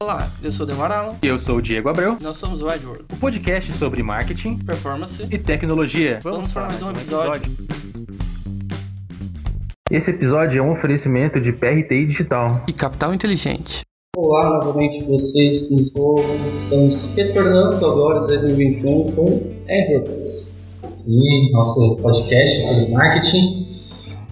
Olá, 0.00 0.30
eu 0.44 0.52
sou 0.52 0.64
o 0.64 0.66
Demaralo. 0.68 1.16
E 1.20 1.26
eu 1.26 1.40
sou 1.40 1.56
o 1.56 1.60
Diego 1.60 1.88
Abreu. 1.88 2.16
Nós 2.22 2.36
somos 2.36 2.62
o 2.62 2.70
Edward. 2.70 3.04
O 3.12 3.16
podcast 3.16 3.72
sobre 3.72 4.00
marketing, 4.00 4.56
performance 4.58 5.26
e 5.28 5.36
tecnologia. 5.36 6.20
Vamos, 6.22 6.36
Vamos 6.36 6.52
para 6.52 6.66
mais 6.66 6.82
um 6.84 6.90
episódio. 6.92 7.50
Esse 9.90 10.12
episódio 10.12 10.60
é 10.60 10.62
um 10.62 10.70
oferecimento 10.70 11.40
de 11.40 11.52
PRT 11.52 12.06
Digital 12.06 12.62
e 12.68 12.72
Capital 12.72 13.12
Inteligente. 13.12 13.80
Olá, 14.16 14.50
novamente 14.50 15.02
vocês 15.04 15.68
nos 15.68 15.92
ouvem. 15.96 16.36
Estamos 16.62 17.14
retornando 17.16 17.84
agora 17.84 18.22
em 18.22 18.26
2021 18.28 19.12
com 19.16 19.52
Edwards. 19.66 20.54
Sim, 20.94 21.50
nosso 21.50 21.96
podcast 21.96 22.62
sobre 22.62 22.92
marketing 22.92 23.57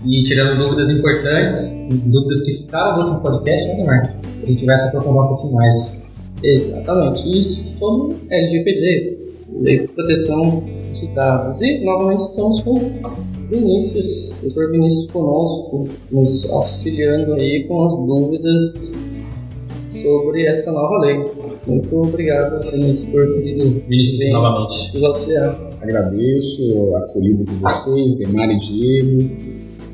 e 0.05 0.23
tirando 0.23 0.59
dúvidas 0.59 0.91
importantes, 0.91 1.75
dúvidas 2.05 2.43
que 2.43 2.53
ficaram 2.53 2.97
no 2.97 3.03
último 3.05 3.21
podcast, 3.21 3.69
né, 3.69 3.85
Marco? 3.85 4.27
a 4.47 4.47
gente 4.47 4.65
vai 4.65 4.77
se 4.77 4.89
aprofundar 4.89 5.25
um 5.25 5.29
pouquinho 5.29 5.55
mais. 5.55 6.07
Exatamente. 6.43 7.39
Isso 7.39 7.65
sobre 7.79 8.17
LGPD, 8.31 9.19
Lei 9.61 9.81
de 9.81 9.89
Proteção 9.89 10.63
de 10.93 11.09
Dados. 11.09 11.61
E 11.61 11.85
novamente 11.85 12.21
estamos 12.21 12.61
com 12.63 12.79
Vinícius, 13.51 14.33
doutor 14.41 14.71
Vinícius 14.71 15.07
conosco, 15.11 15.89
nos 16.11 16.49
auxiliando 16.51 17.35
aí 17.35 17.65
com 17.65 17.85
as 17.85 17.93
dúvidas 18.07 18.91
sobre 20.03 20.47
essa 20.47 20.71
nova 20.71 20.99
lei. 20.99 21.25
Muito 21.67 21.97
obrigado, 21.97 22.71
Vinícius, 22.71 23.11
por 23.11 23.27
ter 23.27 23.83
Vinícius, 23.89 24.33
novamente. 24.33 24.95
nos 24.95 25.05
auxiliar. 25.05 25.67
Agradeço 25.81 26.95
a 26.95 26.99
acolhida 27.01 27.45
de 27.45 27.55
vocês, 27.55 28.17
Demar 28.17 28.51
e 28.51 28.59
Diego, 28.59 29.31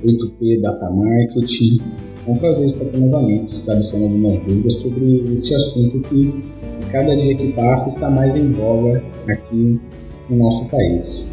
8P 0.05 0.61
Data 0.61 0.91
Marketing, 0.91 1.80
é 2.27 2.30
um 2.30 2.37
prazer 2.37 2.66
estar 2.66 2.84
aqui 2.84 2.98
novamente, 2.98 3.52
esclarecendo 3.52 4.05
algumas 4.05 4.38
dúvidas 4.45 4.74
sobre 4.74 5.33
este 5.33 5.55
assunto 5.55 6.01
que, 6.09 6.43
cada 6.91 7.16
dia 7.16 7.37
que 7.37 7.52
passa, 7.52 7.88
está 7.88 8.10
mais 8.10 8.37
em 8.37 8.52
voga 8.52 9.02
aqui 9.29 9.80
no 10.29 10.37
nosso 10.37 10.68
país. 10.71 11.32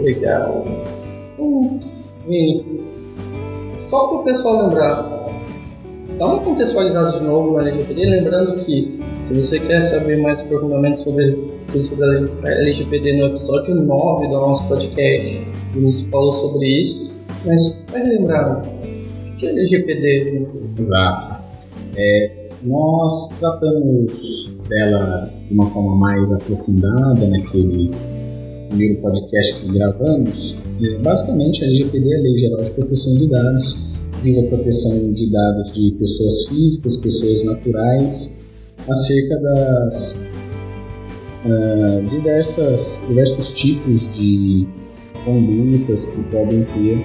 Legal. 0.00 0.64
Hum, 1.38 1.80
só 3.88 4.08
para 4.08 4.18
o 4.18 4.24
pessoal 4.24 4.66
lembrar, 4.68 5.28
dá 6.18 6.26
uma 6.26 6.38
contextualizada 6.40 7.18
de 7.18 7.24
novo 7.24 7.52
no 7.52 7.60
LGPD, 7.60 8.06
lembrando 8.06 8.64
que 8.64 8.98
se 9.28 9.34
você 9.34 9.60
quer 9.60 9.80
saber 9.80 10.20
mais 10.20 10.40
profundamente 10.42 11.02
sobre 11.02 11.52
sobre 11.84 12.04
a 12.04 12.50
LGPD 12.50 13.14
no 13.14 13.26
episódio 13.28 13.74
9 13.74 14.26
do 14.26 14.32
nosso 14.32 14.68
podcast, 14.68 15.46
o 15.72 15.78
Vinícius 15.78 16.08
falou 16.10 16.32
sobre 16.32 16.80
isso. 16.80 17.10
Mas 17.44 17.76
vai 17.90 18.06
lembrar, 18.06 18.62
o 18.62 19.36
que 19.36 19.46
é 19.46 19.50
LGPD? 19.50 20.46
Exato. 20.78 21.42
É, 21.96 22.48
nós 22.62 23.28
tratamos 23.40 24.56
dela 24.68 25.32
de 25.48 25.54
uma 25.54 25.66
forma 25.70 25.96
mais 25.96 26.32
aprofundada 26.32 27.26
naquele 27.26 27.90
primeiro 28.68 29.00
podcast 29.00 29.60
que 29.60 29.72
gravamos. 29.72 30.62
E, 30.80 30.96
basicamente, 30.98 31.64
a 31.64 31.66
LGPD 31.66 32.12
é 32.12 32.16
a 32.16 32.20
Lei 32.20 32.38
Geral 32.38 32.62
de 32.62 32.70
Proteção 32.70 33.16
de 33.16 33.28
Dados, 33.28 33.76
visa 34.22 34.44
a 34.44 34.48
proteção 34.48 35.12
de 35.12 35.30
dados 35.30 35.72
de 35.72 35.92
pessoas 35.98 36.46
físicas, 36.46 36.96
pessoas 36.96 37.44
naturais, 37.44 38.40
acerca 38.88 39.40
das 39.40 40.16
uh, 41.44 42.08
diversas, 42.08 43.00
diversos 43.08 43.52
tipos 43.52 44.12
de 44.12 44.66
condutas 45.24 46.06
que 46.06 46.22
podem 46.24 46.64
ter 46.64 47.04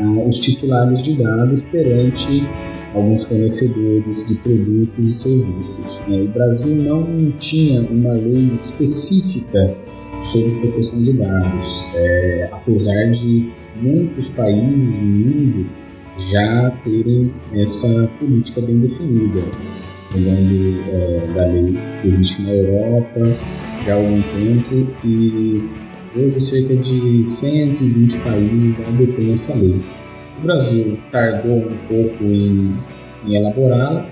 uh, 0.00 0.28
os 0.28 0.38
titulares 0.38 1.02
de 1.02 1.16
dados 1.16 1.62
perante 1.64 2.46
alguns 2.94 3.24
fornecedores 3.24 4.26
de 4.26 4.34
produtos 4.38 5.06
e 5.06 5.12
serviços. 5.12 6.02
Né? 6.08 6.22
O 6.22 6.28
Brasil 6.28 6.76
não 6.76 7.30
tinha 7.32 7.82
uma 7.82 8.12
lei 8.12 8.50
específica 8.54 9.76
sobre 10.20 10.60
proteção 10.60 11.02
de 11.02 11.12
dados, 11.12 11.84
é, 11.94 12.48
apesar 12.52 13.10
de 13.10 13.52
muitos 13.80 14.30
países 14.30 14.94
no 14.94 15.02
mundo 15.02 15.66
já 16.30 16.70
terem 16.82 17.30
essa 17.52 18.10
política 18.18 18.62
bem 18.62 18.78
definida, 18.78 19.42
lembrando 20.14 20.80
é, 20.88 21.32
da 21.34 21.46
lei 21.46 21.76
que 22.00 22.08
existe 22.08 22.42
na 22.42 22.52
Europa 22.52 23.20
já 23.84 23.92
há 23.92 23.96
algum 23.96 24.22
tempo 24.22 24.88
e 25.04 25.68
Hoje, 26.18 26.40
cerca 26.40 26.74
de 26.74 27.22
120 27.22 28.18
países 28.20 28.74
já 28.74 28.90
detêm 28.92 29.32
essa 29.34 29.54
lei. 29.54 29.82
O 30.38 30.42
Brasil 30.42 30.98
tardou 31.12 31.58
um 31.58 31.76
pouco 31.86 32.24
em, 32.24 32.72
em 33.26 33.34
elaborá-la, 33.34 34.06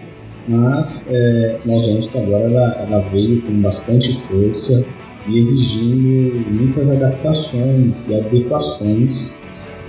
mas 0.46 1.06
é, 1.08 1.56
nós 1.64 1.86
vemos 1.86 2.06
que 2.06 2.18
agora 2.18 2.44
ela, 2.44 2.86
ela, 2.86 3.00
veio 3.08 3.40
com 3.40 3.52
bastante 3.54 4.12
força 4.12 4.86
e 5.26 5.38
exigindo 5.38 6.44
muitas 6.50 6.90
adaptações 6.90 8.06
e 8.08 8.14
adequações 8.16 9.34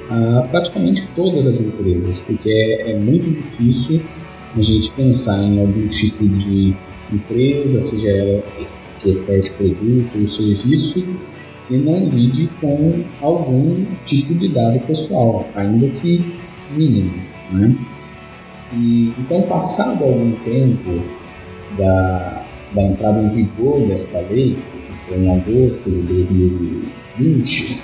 a 0.10 0.48
praticamente 0.50 1.08
todas 1.18 1.46
as 1.48 1.60
empresas, 1.60 2.22
porque 2.22 2.50
é, 2.50 2.92
é 2.92 2.98
muito 2.98 3.30
difícil 3.30 4.02
a 4.56 4.62
gente 4.62 4.90
pensar 4.92 5.44
em 5.44 5.60
algum 5.60 5.86
tipo 5.88 6.26
de 6.26 6.74
empresa, 7.12 7.82
seja 7.82 8.10
ela 8.10 8.44
que 9.02 9.10
oferte 9.10 9.52
produto 9.52 10.18
ou 10.18 10.26
serviço, 10.26 11.35
e 11.70 11.78
não 11.78 12.10
lide 12.10 12.50
com 12.62 13.04
algum 13.22 13.86
tipo 14.04 14.34
de 14.36 14.50
dado 14.50 14.80
pessoal, 14.82 15.48
ainda 15.56 15.88
que 16.00 16.34
mínimo. 16.72 17.14
Né? 17.52 17.76
E, 18.74 19.14
então, 19.20 19.42
passado 19.44 20.04
algum 20.04 20.32
tempo 20.44 21.02
da, 21.78 22.46
da 22.74 22.84
entrada 22.84 23.22
em 23.22 23.28
vigor 23.28 23.88
desta 23.88 24.20
lei, 24.22 24.58
que 24.88 24.94
foi 24.94 25.18
em 25.18 25.32
agosto 25.32 25.90
de 25.90 26.02
2020, 26.02 27.82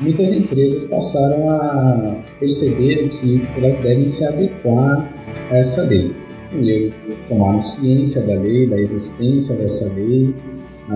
muitas 0.00 0.32
empresas 0.32 0.84
passaram 0.84 1.50
a 1.50 2.16
perceber 2.38 3.08
que 3.08 3.42
elas 3.56 3.76
devem 3.78 4.08
se 4.08 4.24
adequar 4.24 5.12
a 5.50 5.56
essa 5.56 5.82
lei. 5.82 6.14
Primeiro, 6.50 6.94
tomaram 7.28 7.60
ciência 7.60 8.22
da 8.22 8.34
lei, 8.34 8.66
da 8.66 8.78
existência 8.78 9.54
dessa 9.56 9.94
lei, 9.94 10.34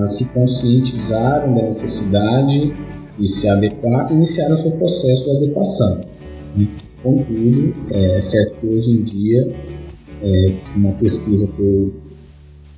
se 0.07 0.27
conscientizaram 0.27 1.55
da 1.55 1.63
necessidade 1.63 2.75
de 3.19 3.27
se 3.29 3.49
adequar 3.49 4.11
e 4.11 4.15
iniciaram 4.15 4.57
seu 4.57 4.73
processo 4.73 5.25
de 5.25 5.37
adequação. 5.37 6.05
Contudo, 7.03 7.75
é 7.91 8.19
certo 8.21 8.61
que 8.61 8.67
hoje 8.67 8.93
em 8.93 9.03
dia, 9.03 9.55
é, 10.23 10.55
uma 10.75 10.93
pesquisa 10.93 11.53
que 11.53 11.61
eu 11.61 11.93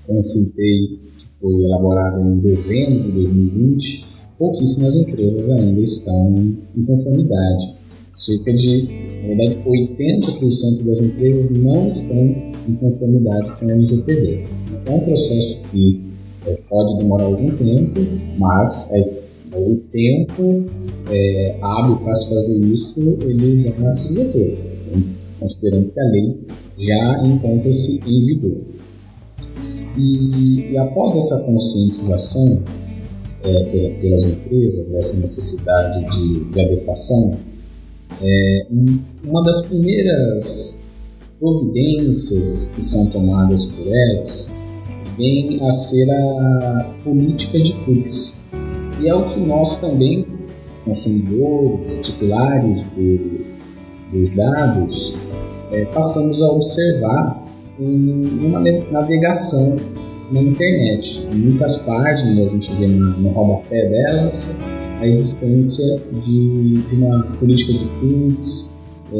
consultei, 0.05 0.99
que 1.19 1.29
foi 1.41 1.63
elaborada 1.63 2.21
em 2.21 2.41
dezembro 2.41 3.05
de 3.05 3.13
2020, 3.13 4.05
pouquíssimas 4.37 4.97
empresas 4.97 5.49
ainda 5.51 5.81
estão 5.81 6.57
em 6.77 6.85
conformidade. 6.85 7.77
Cerca 8.13 8.53
de, 8.53 8.83
na 9.23 9.29
verdade, 9.29 9.61
80% 9.65 10.85
das 10.85 11.01
empresas 11.01 11.51
não 11.51 11.87
estão 11.87 12.53
em 12.69 12.75
conformidade 12.81 13.53
com 13.57 13.67
o 13.67 13.71
LGPD. 13.71 14.45
É 14.87 14.91
um 14.91 15.01
processo 15.01 15.61
que 15.71 16.03
é, 16.47 16.59
pode 16.69 16.97
demorar 16.99 17.25
algum 17.25 17.51
tempo, 17.57 18.01
mas 18.39 18.89
é, 18.93 19.23
o 19.55 19.77
tempo 19.91 20.65
é, 21.11 21.57
hábil 21.61 21.97
para 21.97 22.15
se 22.15 22.29
fazer 22.29 22.65
isso 22.67 23.19
ele 23.21 23.63
já 23.63 23.93
se 23.95 24.13
esgotou, 24.13 24.53
considerando 25.41 25.91
que 25.91 26.01
a 26.01 26.05
lei 26.05 26.39
já 26.79 27.27
encontra-se 27.27 28.01
em 28.07 28.27
vigor. 28.27 28.59
E, 29.97 30.73
e, 30.73 30.79
após 30.79 31.17
essa 31.17 31.43
conscientização 31.45 32.63
é, 33.43 33.89
pelas 34.01 34.25
empresas 34.25 34.87
dessa 34.89 35.21
necessidade 35.21 36.05
de, 36.05 36.45
de 36.45 36.61
adequação, 36.61 37.39
é, 38.21 38.67
uma 39.25 39.43
das 39.43 39.63
primeiras 39.67 40.85
providências 41.41 42.73
que 42.75 42.83
são 42.83 43.07
tomadas 43.07 43.65
por 43.67 43.87
elas 43.87 44.51
vem 45.17 45.59
a 45.65 45.71
ser 45.71 46.11
a 46.11 46.95
política 47.03 47.59
de 47.59 47.73
cookies. 47.85 48.41
E 49.01 49.09
é 49.09 49.15
o 49.15 49.29
que 49.29 49.41
nós 49.41 49.77
também, 49.79 50.27
consumidores, 50.85 52.01
titulares 52.03 52.85
do, 52.85 53.45
dos 54.13 54.31
dados, 54.31 55.17
é, 55.71 55.85
passamos 55.87 56.43
a 56.43 56.49
observar 56.49 57.45
em 57.79 58.25
uma 58.45 58.61
navegação 58.91 59.77
na 60.31 60.41
internet. 60.41 61.27
Em 61.33 61.37
muitas 61.37 61.77
páginas 61.79 62.47
a 62.47 62.49
gente 62.49 62.73
vê 62.75 62.87
no, 62.87 63.19
no 63.19 63.29
rodapé 63.31 63.89
delas 63.89 64.59
a 65.01 65.07
existência 65.07 66.03
de, 66.23 66.83
de 66.83 66.97
uma 66.97 67.23
política 67.39 67.73
de 67.73 67.85
cookies 67.87 68.77
é, 69.13 69.17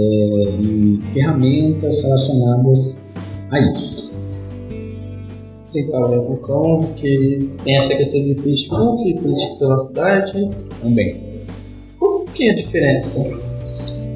e 0.61 1.01
ferramentas 1.13 2.03
relacionadas 2.03 3.07
a 3.51 3.61
isso 3.61 4.06
que 6.95 7.51
tem 7.65 7.77
essa 7.77 7.95
questão 7.95 8.23
de 8.23 8.35
Facebook, 8.35 9.15
política 9.15 9.53
de 9.53 9.59
privacidade. 9.59 10.51
Também. 10.81 11.21
Qual 11.99 12.25
que 12.25 12.49
é 12.49 12.53
a 12.53 12.55
diferença? 12.55 13.19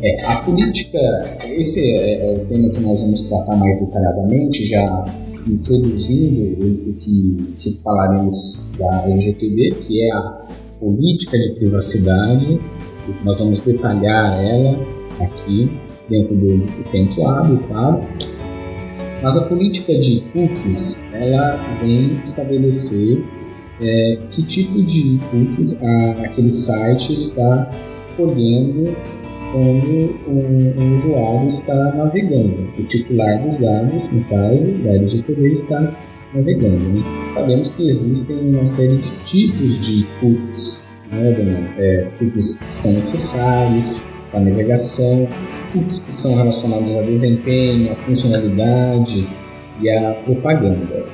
É, 0.02 0.24
a 0.24 0.36
política, 0.36 0.98
esse 1.46 1.80
é, 1.92 2.24
é 2.24 2.34
o 2.34 2.46
tema 2.46 2.70
que 2.70 2.80
nós 2.80 3.02
vamos 3.02 3.28
tratar 3.28 3.56
mais 3.56 3.78
detalhadamente, 3.80 4.64
já 4.64 5.06
introduzindo 5.46 6.90
o, 6.90 6.94
que, 6.94 7.54
que 7.60 7.72
falaremos 7.82 8.64
da 8.78 9.04
LGPD, 9.04 9.74
que 9.86 10.02
é 10.02 10.12
a 10.12 10.46
política 10.78 11.38
de 11.38 11.50
privacidade, 11.50 12.58
nós 13.24 13.38
vamos 13.38 13.60
detalhar 13.60 14.42
ela 14.42 14.86
aqui 15.20 15.70
dentro 16.08 16.34
do, 16.34 16.58
do 16.58 16.90
tempo 16.90 17.26
hábil, 17.26 17.58
claro. 17.66 18.00
Mas 19.22 19.36
a 19.36 19.42
política 19.42 19.92
de 19.98 20.20
cookies, 20.32 21.04
ela 21.12 21.56
vem 21.80 22.08
estabelecer 22.22 23.22
é, 23.80 24.18
que 24.30 24.42
tipo 24.42 24.82
de 24.82 25.18
cookies 25.30 25.82
a, 25.82 26.10
aquele 26.24 26.50
site 26.50 27.12
está 27.12 27.70
colhendo 28.16 28.96
quando 29.52 30.14
um, 30.28 30.94
usuário 30.94 31.48
está 31.48 31.92
navegando. 31.94 32.68
O 32.78 32.84
titular 32.84 33.42
dos 33.42 33.56
dados, 33.58 34.10
no 34.12 34.24
caso 34.24 34.72
da 34.78 34.90
LGPD, 34.90 35.48
está 35.50 35.92
navegando. 36.34 36.78
Né? 36.78 37.02
Sabemos 37.32 37.68
que 37.68 37.86
existem 37.86 38.36
uma 38.36 38.66
série 38.66 38.96
de 38.96 39.10
tipos 39.24 39.84
de 39.84 40.06
cookies, 40.20 40.84
né, 41.10 41.74
é, 41.78 42.08
cookies 42.18 42.60
são 42.76 42.92
necessários 42.92 44.00
para 44.30 44.40
navegação, 44.40 45.28
cookies 45.72 46.00
que 46.00 46.12
são 46.12 46.36
relacionados 46.36 46.96
a 46.96 47.02
desempenho, 47.02 47.92
a 47.92 47.94
funcionalidade 47.94 49.28
e 49.80 49.90
a 49.90 50.14
propaganda. 50.24 51.04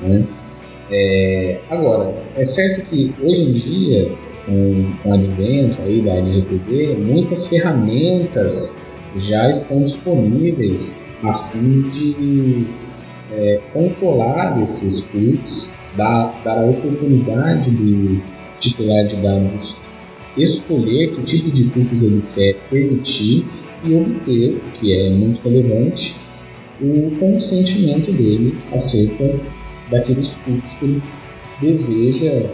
Né? 0.00 0.24
É, 0.90 1.60
agora, 1.68 2.14
é 2.36 2.44
certo 2.44 2.82
que 2.88 3.12
hoje 3.22 3.42
em 3.42 3.52
dia, 3.52 4.10
com, 4.46 4.92
com 5.02 5.10
o 5.10 5.14
advento 5.14 5.82
aí 5.82 6.00
da 6.00 6.14
LGPD, 6.14 6.96
muitas 6.98 7.46
ferramentas 7.46 8.76
já 9.14 9.48
estão 9.48 9.82
disponíveis 9.82 10.94
a 11.22 11.32
fim 11.32 11.82
de 11.82 12.66
é, 13.32 13.60
controlar 13.72 14.60
esses 14.60 15.02
cookies, 15.02 15.74
dar, 15.96 16.40
dar 16.44 16.58
a 16.58 16.66
oportunidade 16.66 17.70
do 17.70 18.22
titular 18.60 19.04
de 19.04 19.16
dados 19.16 19.86
escolher 20.36 21.12
que 21.12 21.22
tipo 21.22 21.50
de 21.50 21.64
cookies 21.70 22.02
ele 22.02 22.22
quer 22.34 22.56
permitir 22.70 23.46
e 23.84 23.94
obter, 23.94 24.60
que 24.74 24.92
é 24.92 25.10
muito 25.10 25.42
relevante, 25.42 26.16
o 26.80 27.10
consentimento 27.18 28.12
dele 28.12 28.56
acerca 28.72 29.38
daqueles 29.90 30.34
cookies 30.36 30.74
que 30.74 30.84
ele 30.84 31.02
deseja 31.60 32.46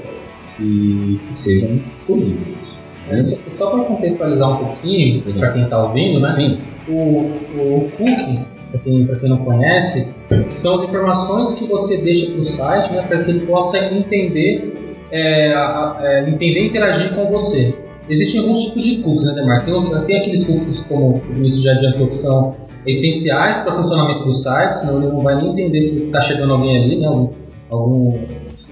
que, 0.57 1.21
que 1.25 1.35
sejam 1.35 1.81
colhidos. 2.07 2.75
Né? 3.09 3.19
Só, 3.19 3.41
só 3.49 3.71
para 3.71 3.85
contextualizar 3.85 4.51
um 4.51 4.65
pouquinho, 4.65 5.23
para 5.23 5.53
quem 5.53 5.65
está 5.65 5.83
ouvindo, 5.85 6.21
né? 6.21 6.31
Sim. 6.31 6.59
O, 6.89 6.93
o 6.95 7.91
cookie, 7.97 8.41
para 8.71 8.81
quem, 8.81 9.07
quem 9.07 9.29
não 9.29 9.39
conhece, 9.39 10.13
são 10.53 10.75
as 10.75 10.83
informações 10.83 11.53
que 11.53 11.65
você 11.65 11.99
deixa 11.99 12.31
para 12.31 12.41
o 12.41 12.43
site 12.43 12.93
né, 12.93 13.03
para 13.03 13.23
que 13.23 13.31
ele 13.31 13.47
possa 13.47 13.79
entender, 13.95 14.99
é, 15.11 15.53
é, 16.01 16.29
entender 16.29 16.61
e 16.61 16.67
interagir 16.67 17.13
com 17.15 17.27
você. 17.27 17.75
Existem 18.09 18.41
alguns 18.41 18.59
tipos 18.65 18.83
de 18.83 18.97
cookies, 18.99 19.25
né, 19.25 19.35
Demar? 19.35 19.65
Tem, 19.65 20.05
tem 20.07 20.21
aqueles 20.21 20.45
cookies, 20.45 20.81
como 20.83 21.17
o 21.17 21.35
Vinícius 21.35 21.63
já 21.63 21.73
adiantou, 21.73 22.09
que 22.09 22.17
são 22.17 22.57
essenciais 22.87 23.59
para 23.59 23.73
o 23.73 23.77
funcionamento 23.77 24.25
do 24.25 24.33
site, 24.33 24.73
senão 24.73 24.99
ele 24.99 25.13
não 25.13 25.23
vai 25.23 25.37
nem 25.37 25.53
entender 25.53 25.91
que 25.91 26.07
está 26.07 26.21
chegando 26.21 26.53
alguém 26.53 26.83
ali, 26.83 26.99
né? 26.99 27.07
algum, 27.07 28.19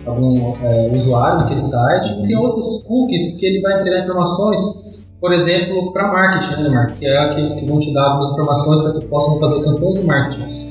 algum, 0.04 0.54
é, 0.62 0.90
usuário 0.92 1.38
naquele 1.38 1.60
site. 1.60 2.12
E 2.22 2.26
tem 2.26 2.36
outros 2.36 2.82
cookies 2.82 3.32
que 3.32 3.46
ele 3.46 3.60
vai 3.60 3.80
entregar 3.80 4.02
informações, 4.02 4.60
por 5.20 5.32
exemplo, 5.32 5.92
para 5.92 6.08
marketing, 6.08 6.62
né, 6.62 6.68
Mark? 6.68 6.98
Que 6.98 7.06
é 7.06 7.18
aqueles 7.18 7.54
que 7.54 7.64
vão 7.64 7.78
te 7.78 7.92
dar 7.92 8.06
algumas 8.06 8.32
informações 8.32 8.80
para 8.80 8.92
que 8.98 9.06
possam 9.06 9.38
fazer 9.38 9.62
campanha 9.62 9.94
de 9.94 10.06
marketing. 10.06 10.70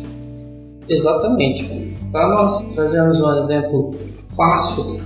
Exatamente. 0.89 1.95
Para 2.11 2.27
nós 2.29 2.61
trazermos 2.73 3.21
um 3.21 3.37
exemplo 3.37 3.91
fácil 4.35 4.99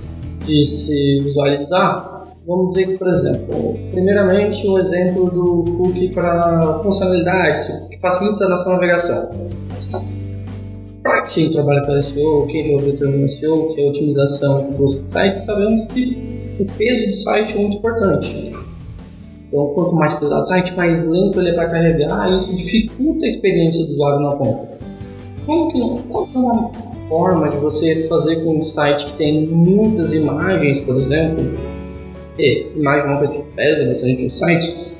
de 0.46 0.64
se 0.64 1.20
visualizar, 1.22 2.13
Vamos 2.46 2.74
dizer 2.74 2.88
que, 2.88 2.98
por 2.98 3.08
exemplo, 3.08 3.78
primeiramente 3.90 4.66
o 4.66 4.78
exemplo 4.78 5.30
do 5.30 5.64
cookie 5.78 6.10
para 6.10 6.78
funcionalidades, 6.82 7.72
que 7.88 7.98
facilita 7.98 8.44
a 8.44 8.48
nossa 8.50 8.68
navegação. 8.68 9.30
Para 11.02 11.22
quem 11.22 11.50
trabalha 11.50 11.86
com 11.86 11.98
SEO, 12.02 12.46
quem 12.46 12.66
já 12.68 12.72
ouviu 12.74 12.92
o 12.92 12.96
termo 12.98 13.28
SEO, 13.30 13.74
que 13.74 13.80
é 13.80 13.86
a 13.86 13.88
otimização 13.88 14.64
de 14.66 14.72
busca 14.72 15.06
sites, 15.06 15.44
sabemos 15.44 15.86
que 15.86 16.56
o 16.60 16.66
peso 16.66 17.10
do 17.10 17.16
site 17.16 17.56
é 17.56 17.60
muito 17.60 17.78
importante. 17.78 18.52
Então, 19.48 19.66
quanto 19.68 19.94
mais 19.94 20.12
pesado 20.12 20.42
o 20.42 20.46
site, 20.46 20.74
mais 20.74 21.06
lento 21.06 21.40
ele 21.40 21.52
vai 21.52 21.70
carregar, 21.70 22.30
e 22.30 22.36
isso 22.36 22.54
dificulta 22.54 23.24
a 23.24 23.28
experiência 23.28 23.86
do 23.86 23.92
usuário 23.92 24.20
na 24.20 24.32
ponta. 24.32 24.68
Como 25.46 25.72
que? 25.72 26.02
Qual 26.08 26.28
é 26.34 26.38
uma 26.38 26.70
forma 27.08 27.48
de 27.48 27.56
você 27.56 28.06
fazer 28.06 28.44
com 28.44 28.58
um 28.58 28.64
site 28.64 29.06
que 29.06 29.12
tem 29.14 29.46
muitas 29.46 30.12
imagens, 30.12 30.82
por 30.82 30.96
exemplo, 30.96 31.42
e 32.38 32.72
mais 32.76 33.04
uma 33.04 33.18
coisa 33.18 33.42
que 33.42 33.42
pesa 33.52 33.86
bastante 33.86 34.24
no 34.24 34.30
site, 34.30 34.94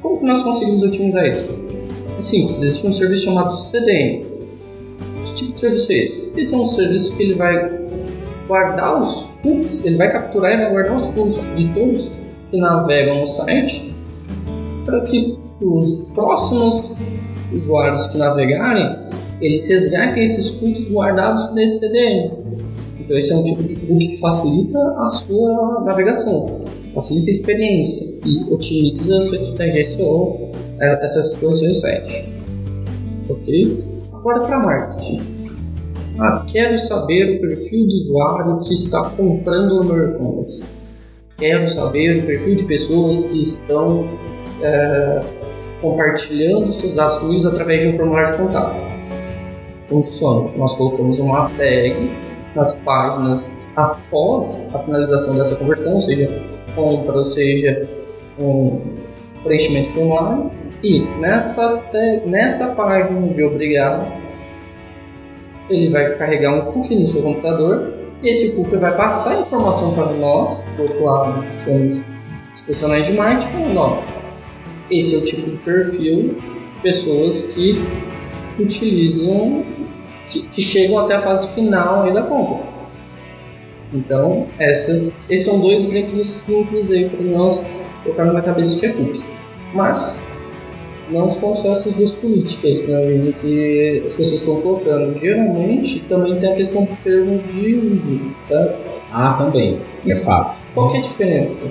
como 0.00 0.18
que 0.18 0.24
nós 0.24 0.42
conseguimos 0.42 0.82
otimizar 0.82 1.26
isso? 1.26 1.46
É 2.18 2.22
simples, 2.22 2.62
existe 2.62 2.86
um 2.86 2.92
serviço 2.92 3.24
chamado 3.24 3.56
CDN. 3.56 4.24
Que 5.26 5.34
tipo 5.34 5.52
de 5.52 5.58
serviço 5.58 5.92
é 5.92 5.96
esse? 5.96 6.40
Esse 6.40 6.54
é 6.54 6.56
um 6.56 6.66
serviço 6.66 7.16
que 7.16 7.22
ele 7.22 7.34
vai 7.34 7.84
guardar 8.46 9.00
os 9.00 9.30
cookies, 9.42 9.84
ele 9.84 9.96
vai 9.96 10.10
capturar 10.10 10.52
e 10.52 10.56
vai 10.56 10.70
guardar 10.70 10.96
os 10.96 11.06
cookies 11.08 11.56
de 11.56 11.68
todos 11.74 12.10
que 12.50 12.58
navegam 12.58 13.20
no 13.20 13.26
site 13.26 13.94
para 14.84 15.00
que 15.02 15.38
os 15.60 16.10
próximos 16.14 16.92
usuários 17.52 18.06
que 18.08 18.18
navegarem 18.18 19.04
eles 19.40 19.66
resgatem 19.68 20.22
esses 20.22 20.50
cookies 20.50 20.90
guardados 20.90 21.52
nesse 21.54 21.80
CDN. 21.80 22.32
Então 23.04 23.18
esse 23.18 23.32
é 23.32 23.36
um 23.36 23.44
tipo 23.44 23.62
de 23.62 23.76
cookie 23.76 24.08
que 24.08 24.16
facilita 24.16 24.78
a 24.78 25.08
sua 25.10 25.82
navegação, 25.84 26.62
facilita 26.94 27.28
a 27.28 27.32
experiência 27.32 28.18
e 28.24 28.42
otimiza 28.50 29.18
a 29.18 29.22
sua 29.22 29.36
estratégia 29.36 29.90
SEO, 29.90 30.48
é, 30.80 31.04
essas 31.04 31.36
condições 31.36 31.74
do 31.74 31.80
site. 31.80 32.28
Ok? 33.28 33.84
Agora 34.10 34.40
para 34.40 34.58
marketing. 34.58 35.20
Ah, 36.18 36.46
quero 36.50 36.78
saber 36.78 37.36
o 37.36 37.40
perfil 37.40 37.86
do 37.86 37.94
usuário 37.94 38.60
que 38.60 38.72
está 38.72 39.10
comprando 39.10 39.82
no 39.82 39.84
meu 39.84 40.10
e-commerce. 40.10 40.62
Quero 41.36 41.68
saber 41.68 42.20
o 42.20 42.22
perfil 42.26 42.54
de 42.54 42.64
pessoas 42.64 43.24
que 43.24 43.42
estão 43.42 44.04
é, 44.62 45.20
compartilhando 45.82 46.72
seus 46.72 46.94
dados 46.94 47.18
comigo 47.18 47.46
através 47.48 47.82
de 47.82 47.88
um 47.88 47.92
formulário 47.94 48.32
de 48.32 48.42
contato. 48.42 48.76
Como 49.88 50.04
funciona? 50.04 50.50
Nós 50.56 50.74
colocamos 50.74 51.18
uma 51.18 51.50
tag 51.50 52.10
nas 52.54 52.74
páginas 52.74 53.50
após 53.76 54.68
a 54.72 54.78
finalização 54.78 55.36
dessa 55.36 55.56
conversão, 55.56 56.00
seja 56.00 56.42
compra, 56.74 57.18
ou 57.18 57.24
seja 57.24 57.88
um 58.38 58.80
preenchimento 59.42 59.90
formulário. 59.92 60.50
E 60.82 61.00
nessa, 61.18 61.82
nessa 62.26 62.74
página 62.74 63.20
de 63.32 63.42
obrigado, 63.42 64.12
ele 65.68 65.90
vai 65.90 66.14
carregar 66.14 66.54
um 66.54 66.72
cookie 66.72 66.94
no 66.94 67.06
seu 67.06 67.22
computador. 67.22 67.94
E 68.22 68.28
esse 68.28 68.54
cookie 68.54 68.76
vai 68.76 68.94
passar 68.96 69.40
informação 69.40 69.94
para 69.94 70.12
nós, 70.12 70.58
do 70.76 70.82
outro 70.82 71.04
lado, 71.04 71.42
que 71.42 71.64
somos 71.64 72.04
os 72.54 72.60
profissionais 72.60 73.06
de 73.06 73.12
marketing, 73.12 73.52
falando: 73.52 73.78
ó, 73.78 74.02
esse 74.90 75.14
é 75.14 75.18
o 75.18 75.24
tipo 75.24 75.50
de 75.50 75.56
perfil 75.58 76.16
de 76.76 76.82
pessoas 76.82 77.46
que 77.46 77.82
utilizam 78.58 79.64
que, 80.34 80.42
que 80.48 80.60
chegam 80.60 80.98
até 80.98 81.14
a 81.14 81.20
fase 81.20 81.48
final 81.50 82.10
da 82.12 82.22
compra. 82.22 82.64
Então, 83.92 84.48
essa, 84.58 85.04
esses 85.30 85.46
são 85.46 85.60
dois 85.60 85.86
exemplos 85.86 86.26
simples 86.26 86.90
aí 86.90 87.08
para 87.08 87.24
nós 87.24 87.62
colocarmos 88.02 88.34
na 88.34 88.42
cabeça 88.42 88.78
que 88.78 88.86
é 88.86 88.88
cookie. 88.90 89.22
Mas, 89.72 90.20
não 91.10 91.30
são 91.30 91.54
só 91.54 91.70
essas 91.70 91.94
duas 91.94 92.10
políticas 92.10 92.82
né, 92.82 93.32
que 93.40 94.02
as 94.04 94.12
pessoas 94.14 94.40
estão 94.40 94.60
colocando. 94.60 95.18
Geralmente, 95.18 96.00
também 96.08 96.38
tem 96.40 96.52
a 96.52 96.56
questão 96.56 96.84
do 96.84 96.96
termo 97.04 97.38
de 97.38 97.76
uso. 97.76 98.20
Tá? 98.48 98.74
Ah, 99.12 99.36
também, 99.38 99.80
é 100.06 100.16
fato. 100.16 100.56
Qual 100.74 100.90
que 100.90 100.96
é 100.96 101.00
a 101.00 101.02
diferença? 101.02 101.64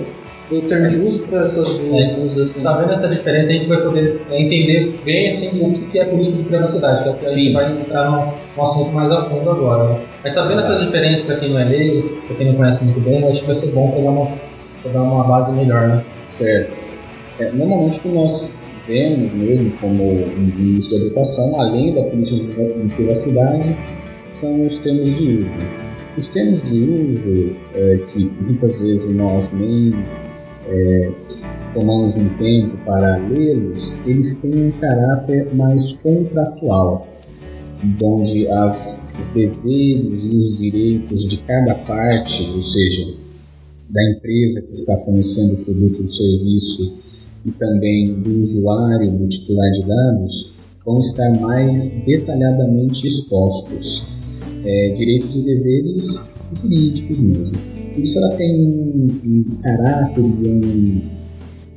Do 0.60 0.68
termo 0.68 1.06
uso 1.06 1.26
para 1.26 1.44
essas 1.44 1.78
duas 1.78 2.38
é. 2.38 2.58
Sabendo 2.58 2.92
essa 2.92 3.08
diferença, 3.08 3.50
a 3.50 3.52
gente 3.52 3.68
vai 3.68 3.82
poder 3.82 4.20
é, 4.30 4.40
entender 4.40 4.94
bem 5.04 5.30
assim, 5.30 5.48
o 5.60 5.72
que 5.88 5.98
é 5.98 6.04
política 6.04 6.36
de 6.36 6.44
privacidade, 6.44 7.02
que 7.02 7.08
é 7.08 7.12
o 7.12 7.14
que 7.16 7.24
a 7.24 7.28
gente 7.28 7.52
vai 7.52 7.72
entrar 7.72 8.10
no, 8.10 8.32
no 8.56 8.62
assunto 8.62 8.92
mais 8.92 9.10
a 9.10 9.28
fundo 9.28 9.50
agora. 9.50 9.94
Né? 9.94 10.00
Mas 10.22 10.32
sabendo 10.32 10.58
Exato. 10.58 10.72
essas 10.74 10.86
diferenças, 10.86 11.22
para 11.22 11.36
quem 11.36 11.50
não 11.50 11.58
é 11.58 11.64
leigo, 11.64 12.08
para 12.26 12.36
quem 12.36 12.46
não 12.46 12.54
conhece 12.54 12.84
muito 12.84 13.00
bem, 13.00 13.28
acho 13.28 13.40
que 13.40 13.46
vai 13.46 13.54
ser 13.54 13.72
bom 13.72 13.90
para 13.90 14.02
dar 14.02 14.10
uma, 14.10 14.28
dar 14.92 15.02
uma 15.02 15.24
base 15.24 15.52
melhor, 15.52 15.88
né? 15.88 16.04
Certo. 16.26 16.74
É, 17.40 17.50
normalmente, 17.50 17.98
o 17.98 18.02
que 18.02 18.08
nós 18.08 18.54
vemos 18.86 19.32
mesmo 19.32 19.70
como 19.78 20.04
ministro 20.36 20.98
de 20.98 21.06
educação, 21.06 21.60
além 21.60 21.94
da 21.94 22.02
política 22.04 22.36
de 22.36 22.94
privacidade, 22.94 23.76
são 24.28 24.66
os 24.66 24.78
termos 24.78 25.16
de 25.16 25.38
uso. 25.38 25.84
Os 26.16 26.28
termos 26.28 26.62
de 26.62 26.84
uso, 26.84 27.56
é, 27.74 27.98
que 28.08 28.30
muitas 28.40 28.78
vezes 28.78 29.16
nós 29.16 29.50
nem 29.52 29.92
é, 30.66 31.12
tomamos 31.72 32.16
um 32.16 32.28
tempo 32.36 32.76
para 32.84 33.16
lê-los, 33.16 33.94
eles 34.06 34.36
têm 34.36 34.66
um 34.66 34.70
caráter 34.70 35.54
mais 35.54 35.92
contratual, 35.94 37.08
onde 38.00 38.48
as, 38.48 39.08
os 39.20 39.26
deveres 39.28 40.24
e 40.24 40.36
os 40.36 40.58
direitos 40.58 41.28
de 41.28 41.38
cada 41.38 41.74
parte, 41.74 42.50
ou 42.54 42.62
seja, 42.62 43.14
da 43.90 44.02
empresa 44.10 44.62
que 44.62 44.72
está 44.72 44.96
fornecendo 44.98 45.54
o 45.54 45.64
produto 45.64 46.00
ou 46.00 46.06
serviço 46.06 46.98
e 47.44 47.50
também 47.52 48.14
do 48.14 48.38
usuário, 48.38 49.10
do 49.12 49.28
titular 49.28 49.70
de 49.70 49.82
dados, 49.86 50.54
vão 50.84 50.98
estar 50.98 51.30
mais 51.40 51.90
detalhadamente 52.04 53.06
expostos. 53.06 54.14
É, 54.64 54.94
direitos 54.94 55.36
e 55.36 55.44
deveres 55.44 56.30
jurídicos 56.54 57.20
mesmo. 57.20 57.83
Por 57.94 58.02
isso 58.02 58.18
ela 58.18 58.36
tem 58.36 58.60
um, 58.60 59.20
um 59.24 59.56
caráter, 59.62 60.20
um, 60.20 61.00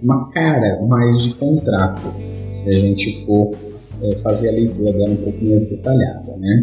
uma 0.02 0.30
cara 0.30 0.82
mais 0.88 1.22
de 1.22 1.34
contrato, 1.36 2.14
se 2.64 2.70
a 2.70 2.76
gente 2.76 3.26
for 3.26 3.52
é, 4.02 4.16
fazer 4.16 4.50
a 4.50 4.52
leitura 4.54 4.94
dela 4.94 5.12
um 5.12 5.18
pouco 5.18 5.46
mais 5.46 5.66
detalhada. 5.66 6.36
Né? 6.38 6.62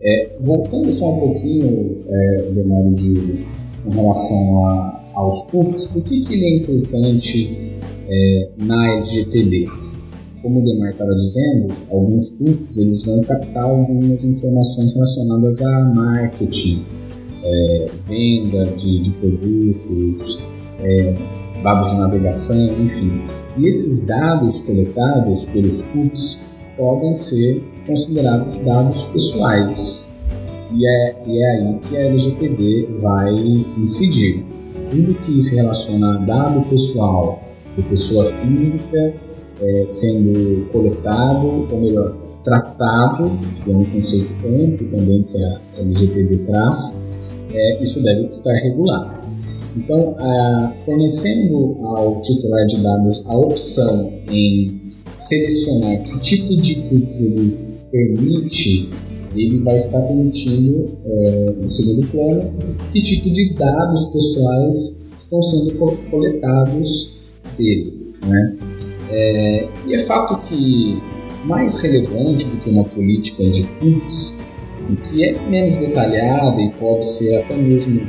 É, 0.00 0.36
voltando 0.40 0.92
só 0.92 1.16
um 1.16 1.20
pouquinho, 1.20 1.98
é, 2.08 2.50
Lemário, 2.54 2.94
de, 2.94 3.44
relação 3.90 4.66
a, 4.66 5.04
aos 5.14 5.42
cookies, 5.50 5.86
por 5.86 6.04
que, 6.04 6.20
que 6.20 6.34
ele 6.34 6.44
é 6.44 6.56
importante 6.56 7.72
é, 8.08 8.50
na 8.58 8.98
LGTB? 8.98 9.68
Como 10.42 10.60
o 10.60 10.64
Demar 10.64 10.90
estava 10.90 11.14
dizendo, 11.14 11.74
alguns 11.90 12.30
cookies 12.30 12.76
eles 12.76 13.04
vão 13.04 13.20
captar 13.22 13.64
algumas 13.64 14.22
informações 14.22 14.92
relacionadas 14.92 15.60
a 15.60 15.80
marketing, 15.94 16.84
é, 17.46 17.88
venda 18.08 18.64
de, 18.72 19.00
de 19.00 19.10
produtos, 19.12 20.48
é, 20.80 21.14
dados 21.62 21.90
de 21.90 21.96
navegação, 21.96 22.82
enfim. 22.82 23.22
E 23.56 23.66
esses 23.66 24.06
dados 24.06 24.58
coletados 24.60 25.46
pelos 25.46 25.82
cookies 25.82 26.44
podem 26.76 27.14
ser 27.16 27.62
considerados 27.86 28.56
dados 28.64 29.04
pessoais. 29.04 30.12
E 30.72 30.86
é, 30.86 31.16
e 31.26 31.38
é 31.38 31.50
aí 31.52 31.78
que 31.88 31.96
a 31.96 32.00
LGPD 32.00 32.88
vai 33.00 33.32
incidir. 33.78 34.44
Tudo 34.90 35.14
que 35.14 35.40
se 35.40 35.54
relaciona 35.54 36.16
a 36.16 36.18
dado 36.18 36.68
pessoal 36.68 37.42
de 37.76 37.82
pessoa 37.82 38.24
física 38.24 39.14
é, 39.60 39.84
sendo 39.86 40.66
coletado, 40.70 41.46
ou 41.70 41.80
melhor, 41.80 42.14
tratado, 42.44 43.38
que 43.64 43.72
é 43.72 43.76
um 43.76 43.84
conceito 43.84 44.32
amplo 44.46 44.88
também 44.88 45.22
que 45.24 45.42
a 45.42 45.60
LGPD 45.78 46.38
traz, 46.38 47.05
é, 47.52 47.82
isso 47.82 48.02
deve 48.02 48.26
estar 48.26 48.52
regulado. 48.54 49.26
Então, 49.76 50.16
fornecendo 50.86 51.76
ao 51.84 52.22
titular 52.22 52.64
de 52.64 52.82
dados 52.82 53.22
a 53.26 53.36
opção 53.36 54.10
em 54.30 54.80
selecionar 55.18 56.02
que 56.02 56.18
tipo 56.20 56.56
de 56.56 56.76
cookies 56.76 57.22
ele 57.22 57.58
permite, 57.90 58.90
ele 59.34 59.60
vai 59.60 59.76
estar 59.76 60.00
permitindo, 60.02 60.96
é, 61.04 61.54
no 61.60 61.70
segundo 61.70 62.06
plano, 62.08 62.52
que 62.92 63.02
tipo 63.02 63.30
de 63.30 63.54
dados 63.54 64.06
pessoais 64.06 65.06
estão 65.18 65.42
sendo 65.42 65.74
coletados 66.10 67.16
dele. 67.58 68.14
Né? 68.26 68.56
É, 69.10 69.68
e 69.86 69.94
é 69.94 69.98
fato 70.00 70.38
que 70.48 71.02
mais 71.44 71.76
relevante 71.78 72.46
do 72.46 72.56
que 72.58 72.70
uma 72.70 72.84
política 72.84 73.44
de 73.44 73.62
cookies, 73.64 74.38
que 74.94 75.24
é 75.24 75.40
menos 75.48 75.76
detalhada 75.76 76.60
e 76.60 76.70
pode 76.72 77.04
ser 77.06 77.38
até 77.38 77.56
mesmo 77.56 78.00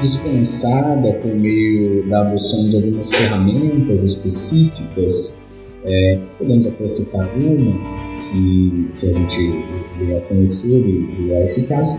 dispensada 0.00 1.12
por 1.14 1.34
meio 1.34 2.08
da 2.08 2.20
adoção 2.22 2.68
de 2.68 2.76
algumas 2.76 3.14
ferramentas 3.14 4.02
específicas, 4.02 5.42
é, 5.84 6.18
podemos 6.38 6.66
até 6.66 6.86
citar 6.86 7.28
uma 7.38 8.06
que, 8.30 8.90
que 8.98 9.06
a 9.06 9.12
gente 9.12 9.64
veio 9.98 10.18
a 10.18 10.20
conhecer 10.22 10.86
e, 10.86 11.26
e 11.26 11.32
é 11.32 11.46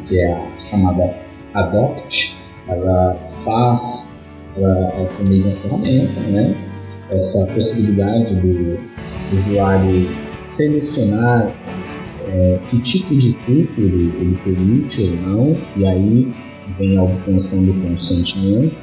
que 0.08 0.20
é 0.20 0.34
a 0.34 0.60
chamada 0.60 1.16
Adopt. 1.54 2.38
Ela 2.68 3.16
faz, 3.46 4.12
ela 4.58 4.94
é 4.98 5.06
por 5.06 5.26
meio 5.26 5.42
de 5.42 5.48
uma 5.48 5.56
ferramenta, 5.56 6.20
né? 6.30 6.56
essa 7.10 7.48
possibilidade 7.54 8.36
do 8.36 8.78
usuário 9.34 10.10
selecionar 10.46 11.54
é, 12.28 12.60
que 12.68 12.80
tipo 12.80 13.16
de 13.16 13.34
cookie 13.34 13.82
ele, 13.82 14.14
ele 14.20 14.38
permite 14.44 15.02
ou 15.02 15.16
não, 15.30 15.58
e 15.76 15.86
aí 15.86 16.32
vem 16.78 16.98
a 16.98 17.04
obtenção 17.04 17.66
do 17.66 17.74
consentimento. 17.76 18.76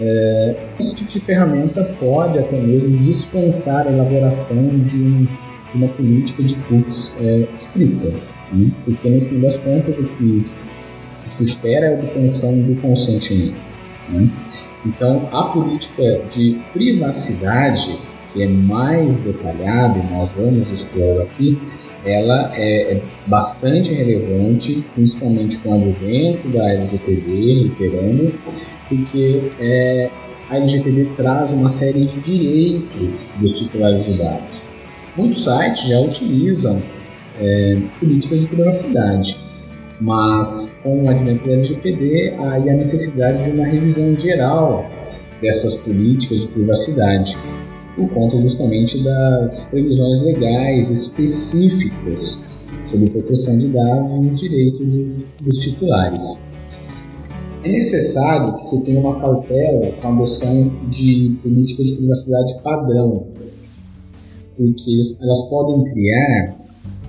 É, 0.00 0.56
esse 0.78 0.96
tipo 0.96 1.10
de 1.10 1.20
ferramenta 1.20 1.82
pode 1.98 2.38
até 2.38 2.58
mesmo 2.58 2.98
dispensar 2.98 3.86
a 3.86 3.92
elaboração 3.92 4.78
de, 4.78 4.96
um, 4.96 5.26
uma 5.74 5.88
política 5.88 6.42
de 6.42 6.54
cookies 6.54 7.14
é, 7.20 7.48
escrita, 7.54 8.14
né? 8.52 8.70
porque 8.84 9.10
no 9.10 9.20
fim 9.20 9.40
das 9.40 9.58
contas 9.58 9.98
o 9.98 10.04
que 10.04 10.44
se 11.24 11.42
espera 11.42 11.86
é 11.86 11.90
a 11.90 11.98
obtenção 11.98 12.62
do 12.62 12.80
consentimento. 12.80 13.56
Né? 14.08 14.28
Então, 14.86 15.28
a 15.32 15.44
política 15.44 16.22
de 16.30 16.58
privacidade, 16.72 17.98
que 18.32 18.42
é 18.42 18.46
mais 18.46 19.18
detalhada 19.18 19.98
e 19.98 20.14
nós 20.14 20.30
vamos 20.32 20.70
expor 20.70 21.22
aqui, 21.22 21.58
ela 22.04 22.52
é, 22.54 22.94
é 22.94 23.02
bastante 23.26 23.92
relevante, 23.92 24.84
principalmente 24.94 25.58
com 25.58 25.70
o 25.70 25.74
advento 25.74 26.48
da 26.48 26.70
LGPD, 26.70 27.72
reiterando, 27.78 28.32
porque 28.88 29.50
é, 29.60 30.10
a 30.48 30.56
LGPD 30.56 31.10
traz 31.16 31.52
uma 31.52 31.68
série 31.68 32.00
de 32.00 32.20
direitos 32.20 33.34
dos 33.38 33.52
titulares 33.58 34.04
de 34.04 34.14
dados. 34.14 34.62
Muitos 35.16 35.44
sites 35.44 35.88
já 35.88 35.98
utilizam 36.00 36.82
é, 37.38 37.78
políticas 37.98 38.40
de 38.40 38.46
privacidade, 38.46 39.36
mas 40.00 40.78
com 40.82 41.04
o 41.04 41.08
advento 41.08 41.46
da 41.46 41.54
LGPD 41.54 42.34
há 42.38 42.54
a 42.54 42.60
necessidade 42.60 43.44
de 43.44 43.50
uma 43.50 43.66
revisão 43.66 44.14
geral 44.14 44.88
dessas 45.40 45.76
políticas 45.76 46.40
de 46.40 46.48
privacidade, 46.48 47.36
por 47.98 48.08
conta 48.10 48.36
justamente 48.36 49.02
das 49.02 49.64
previsões 49.64 50.22
legais 50.22 50.88
específicas 50.88 52.46
sobre 52.86 53.10
proteção 53.10 53.58
de 53.58 53.68
dados 53.68 54.12
e 54.12 54.26
os 54.28 54.40
direitos 54.40 54.78
dos, 54.78 55.36
dos 55.40 55.58
titulares. 55.58 56.46
É 57.64 57.72
necessário 57.72 58.56
que 58.56 58.64
se 58.64 58.84
tenha 58.84 59.00
uma 59.00 59.20
cautela 59.20 59.92
com 60.00 60.06
a 60.06 60.12
adoção 60.12 60.72
de 60.88 61.36
políticas 61.42 61.86
de 61.86 61.96
privacidade 61.96 62.62
padrão, 62.62 63.26
porque 64.56 64.98
elas 65.20 65.42
podem 65.50 65.92
criar 65.92 66.56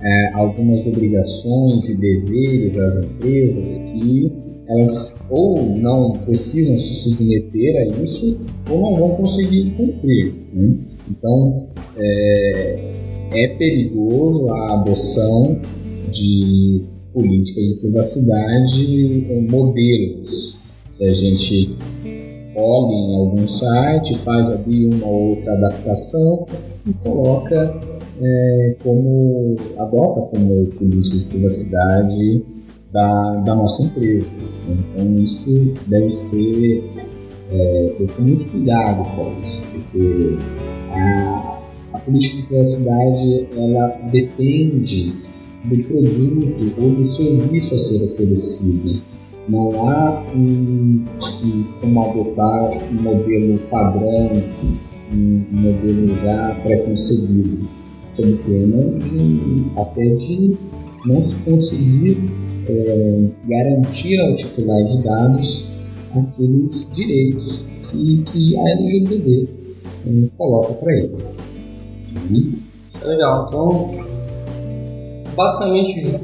é, 0.02 0.32
algumas 0.34 0.86
obrigações 0.88 1.88
e 1.88 2.00
deveres 2.00 2.76
às 2.76 2.98
empresas 3.04 3.78
que 3.78 4.49
elas 4.70 5.20
ou 5.28 5.76
não 5.76 6.12
precisam 6.12 6.76
se 6.76 6.94
submeter 6.94 7.76
a 7.76 8.02
isso 8.02 8.46
ou 8.70 8.80
não 8.80 8.96
vão 8.96 9.16
conseguir 9.16 9.72
cumprir. 9.72 10.32
Né? 10.52 10.76
Então, 11.10 11.68
é, 11.96 12.92
é 13.32 13.48
perigoso 13.56 14.48
a 14.50 14.74
adoção 14.74 15.58
de 16.10 16.82
políticas 17.12 17.64
de 17.64 17.74
privacidade 17.74 19.26
modelos 19.50 20.58
que 20.96 21.04
a 21.04 21.12
gente 21.12 21.76
olha 22.54 22.94
em 22.94 23.16
algum 23.16 23.46
site, 23.46 24.16
faz 24.18 24.52
ali 24.52 24.86
uma 24.86 25.06
outra 25.06 25.54
adaptação 25.54 26.46
e 26.86 26.92
coloca 26.94 27.80
é, 28.22 28.76
como 28.82 29.56
adota 29.78 30.20
como 30.22 30.66
política 30.66 31.16
de 31.16 31.24
privacidade 31.24 32.44
da, 32.92 33.36
da 33.36 33.54
nossa 33.54 33.82
empresa. 33.82 34.30
Então 34.68 35.22
isso 35.22 35.74
deve 35.86 36.10
ser 36.10 36.90
é, 37.52 37.96
eu 37.98 38.06
tenho 38.06 38.28
muito 38.28 38.50
cuidado 38.52 39.04
com 39.16 39.42
isso, 39.42 39.62
porque 39.72 40.36
a, 40.92 41.58
a 41.94 41.98
política 41.98 42.36
de 42.36 42.42
privacidade 42.46 43.48
ela 43.56 43.88
depende 44.12 45.12
do 45.64 45.82
produto 45.82 46.72
ou 46.80 46.90
do 46.90 47.04
serviço 47.04 47.74
a 47.74 47.78
ser 47.78 48.04
oferecido. 48.04 49.02
Não 49.48 49.88
há 49.88 50.24
um, 50.32 51.04
um, 51.44 51.64
como 51.80 52.04
adotar 52.04 52.70
um 52.88 53.02
modelo 53.02 53.58
padrão, 53.68 54.30
um 55.12 55.44
modelo 55.50 56.16
já 56.18 56.54
pré-concebido 56.62 57.68
sob 58.12 58.36
pena 58.44 58.98
de 59.00 59.66
até 59.76 60.08
de 60.14 60.56
não 61.04 61.20
se 61.20 61.34
conseguir 61.36 62.30
é, 62.70 63.28
garantir 63.48 64.20
ao 64.20 64.34
titular 64.34 64.84
de 64.84 65.02
dados 65.02 65.68
aqueles 66.14 66.90
direitos 66.92 67.64
que, 67.90 68.22
que 68.24 68.56
a 68.56 68.70
LGPD 68.70 69.48
é, 70.06 70.28
coloca 70.36 70.74
para 70.74 70.92
ele. 70.92 71.16
Isso 72.30 72.98
é 73.02 73.06
legal. 73.06 73.46
Então, 73.48 73.90
basicamente, 75.34 76.20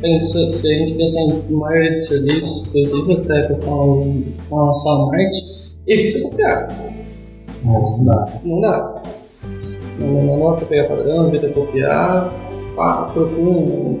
pensa, 0.00 0.52
se 0.52 0.66
a 0.66 0.78
gente 0.78 0.94
pensar 0.94 1.20
em 1.20 1.52
maioria 1.52 1.92
de 1.92 2.06
serviços, 2.06 2.66
inclusive 2.68 3.12
até 3.14 3.46
que 3.46 3.52
eu 3.54 3.58
falo 3.60 4.22
com 4.48 4.56
relação 4.56 4.92
a 4.92 5.06
marketing, 5.06 5.46
evita 5.86 6.22
copiar. 6.22 6.90
Mas 7.64 8.06
dá. 8.06 8.40
Não 8.44 8.60
dá. 8.60 9.02
Não, 9.98 10.12
não, 10.12 10.22
não 10.38 10.50
dá 10.50 10.56
pra 10.56 10.66
pegar 10.66 10.88
padrão, 10.88 11.30
vida 11.30 11.48
copiar. 11.50 12.32
Pá, 12.76 13.04
procura 13.04 13.50
um, 13.50 14.00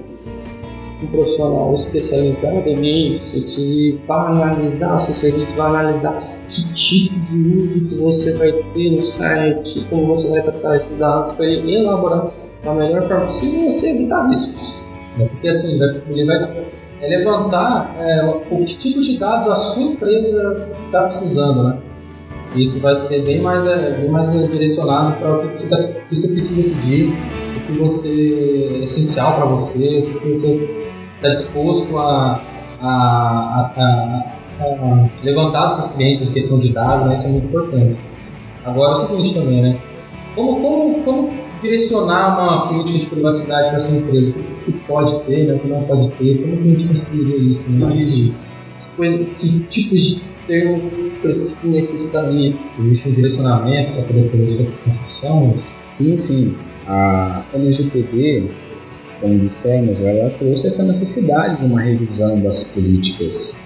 um 1.04 1.06
profissional 1.08 1.74
especializado 1.74 2.68
nisso 2.70 3.44
que 3.44 3.98
vai 4.06 4.26
analisar 4.26 4.94
o 4.94 4.98
seu 4.98 5.14
serviço, 5.14 5.52
vai 5.56 5.66
analisar 5.68 6.22
que 6.50 6.72
tipo 6.74 7.18
de 7.20 7.56
uso 7.58 7.88
que 7.88 7.94
você 7.96 8.32
vai 8.34 8.52
ter 8.52 8.90
no 8.90 9.02
site, 9.04 9.86
como 9.90 10.06
você 10.06 10.28
vai 10.28 10.42
tratar 10.42 10.76
esses 10.76 10.96
dados 10.96 11.32
para 11.32 11.46
ele 11.46 11.74
elaborar 11.74 12.30
da 12.62 12.74
melhor 12.74 13.02
forma 13.02 13.26
possível 13.26 13.60
e 13.60 13.72
você 13.72 13.90
evitar 13.90 14.28
riscos. 14.28 14.74
É 15.20 15.24
porque 15.26 15.48
assim, 15.48 15.78
ele 16.08 16.24
vai 16.24 16.64
levantar 17.02 17.94
é, 17.98 18.24
o 18.50 18.64
que 18.64 18.76
tipo 18.76 19.00
de 19.00 19.18
dados 19.18 19.46
a 19.46 19.54
sua 19.56 19.82
empresa 19.82 20.68
está 20.86 21.04
precisando, 21.04 21.62
né? 21.64 21.78
Isso 22.56 22.78
vai 22.78 22.94
ser 22.94 23.22
bem 23.22 23.40
mais, 23.40 23.66
é, 23.66 23.98
bem 24.00 24.08
mais 24.08 24.34
é, 24.34 24.46
direcionado 24.46 25.16
para 25.18 25.38
o 25.38 25.48
que 25.48 25.58
você, 25.58 25.66
tá- 25.66 25.82
que 26.08 26.14
você 26.14 26.28
precisa 26.28 26.62
pedir, 26.62 27.12
o 27.56 27.60
que 27.66 27.72
você 27.78 28.78
é 28.80 28.84
essencial 28.84 29.34
para 29.34 29.44
você, 29.46 30.08
o 30.14 30.20
que 30.20 30.28
você 30.28 30.83
está 31.24 31.28
disposto 31.30 31.98
a, 31.98 32.40
a, 32.80 32.86
a- 32.86 33.70
a- 33.76 34.34
a 34.60 35.08
levantar 35.24 35.66
dos 35.66 35.76
seus 35.76 35.88
clientes, 35.88 36.28
a 36.28 36.32
questão 36.32 36.60
de 36.60 36.72
dados, 36.72 37.04
né? 37.06 37.14
Isso 37.14 37.26
é 37.26 37.30
muito 37.30 37.46
importante. 37.46 37.96
Agora 38.64 38.90
é 38.90 38.92
o 38.92 38.94
seguinte 38.94 39.34
também, 39.34 39.62
né? 39.62 39.78
Como, 40.34 40.60
como, 40.60 41.02
como 41.04 41.34
direcionar 41.62 42.38
uma 42.38 42.66
política 42.68 42.98
de 42.98 43.06
privacidade 43.06 43.70
para 43.70 43.80
sua 43.80 43.96
empresa? 43.96 44.30
O 44.30 44.64
que 44.64 44.72
pode 44.86 45.18
ter, 45.20 45.46
né? 45.46 45.54
o 45.54 45.58
que 45.58 45.68
não 45.68 45.82
pode 45.82 46.08
ter? 46.12 46.38
Como 46.42 46.56
que 46.56 46.62
a 46.62 46.70
gente 46.70 46.84
construiria 46.88 47.36
isso? 47.36 47.70
Né? 47.70 47.94
Isso. 47.96 48.36
Coisa, 48.96 49.18
que 49.18 49.58
tipos 49.68 49.98
de 50.00 50.22
termo 50.46 50.90
necessitaria? 51.64 52.54
Existe 52.78 53.08
um 53.08 53.12
direcionamento 53.12 53.92
para 53.92 54.02
poder 54.04 54.30
fazer 54.30 54.44
essa 54.44 54.72
construção? 54.84 55.54
Sim, 55.88 56.16
sim. 56.16 56.56
A 56.86 57.42
LGPD, 57.54 58.44
como 59.20 59.38
dissemos, 59.38 60.02
ela 60.02 60.30
trouxe 60.30 60.66
essa 60.66 60.82
necessidade 60.82 61.58
de 61.58 61.64
uma 61.64 61.80
revisão 61.80 62.40
das 62.40 62.64
políticas, 62.64 63.60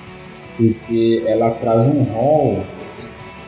porque 0.56 1.22
ela 1.26 1.50
traz 1.52 1.86
um 1.86 2.02
rol 2.02 2.62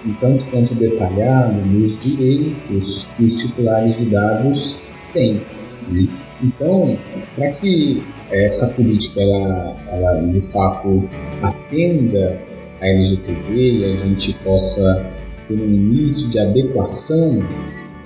um 0.06 0.14
tanto 0.14 0.46
quanto 0.46 0.74
detalhado 0.74 1.60
nos 1.60 1.98
direitos 1.98 3.06
que 3.16 3.24
os 3.24 3.36
titulares 3.38 3.98
de 3.98 4.06
dados 4.06 4.80
têm. 5.12 5.42
né? 5.88 6.08
Então, 6.42 6.96
para 7.36 7.52
que 7.52 8.02
essa 8.30 8.72
política 8.74 9.20
ela, 9.20 9.76
ela 9.92 10.14
de 10.22 10.40
fato 10.40 11.06
atenda 11.42 12.38
a 12.80 12.88
LGPD 12.88 13.52
e 13.52 13.92
a 13.92 13.96
gente 13.96 14.32
possa 14.42 15.06
ter 15.46 15.54
um 15.54 15.66
início 15.66 16.30
de 16.30 16.38
adequação 16.38 17.46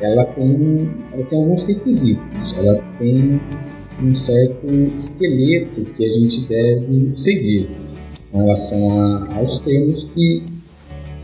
ela 0.00 0.24
tem, 0.26 0.90
ela 1.12 1.24
tem 1.24 1.38
alguns 1.38 1.64
requisitos, 1.64 2.56
ela 2.58 2.82
tem 2.98 3.40
um 4.04 4.12
certo 4.12 4.66
esqueleto 4.92 5.84
que 5.96 6.04
a 6.04 6.10
gente 6.10 6.46
deve 6.46 7.08
seguir 7.08 7.70
com 8.30 8.38
relação 8.38 9.00
a, 9.00 9.36
aos 9.36 9.58
termos 9.60 10.04
que, 10.14 10.42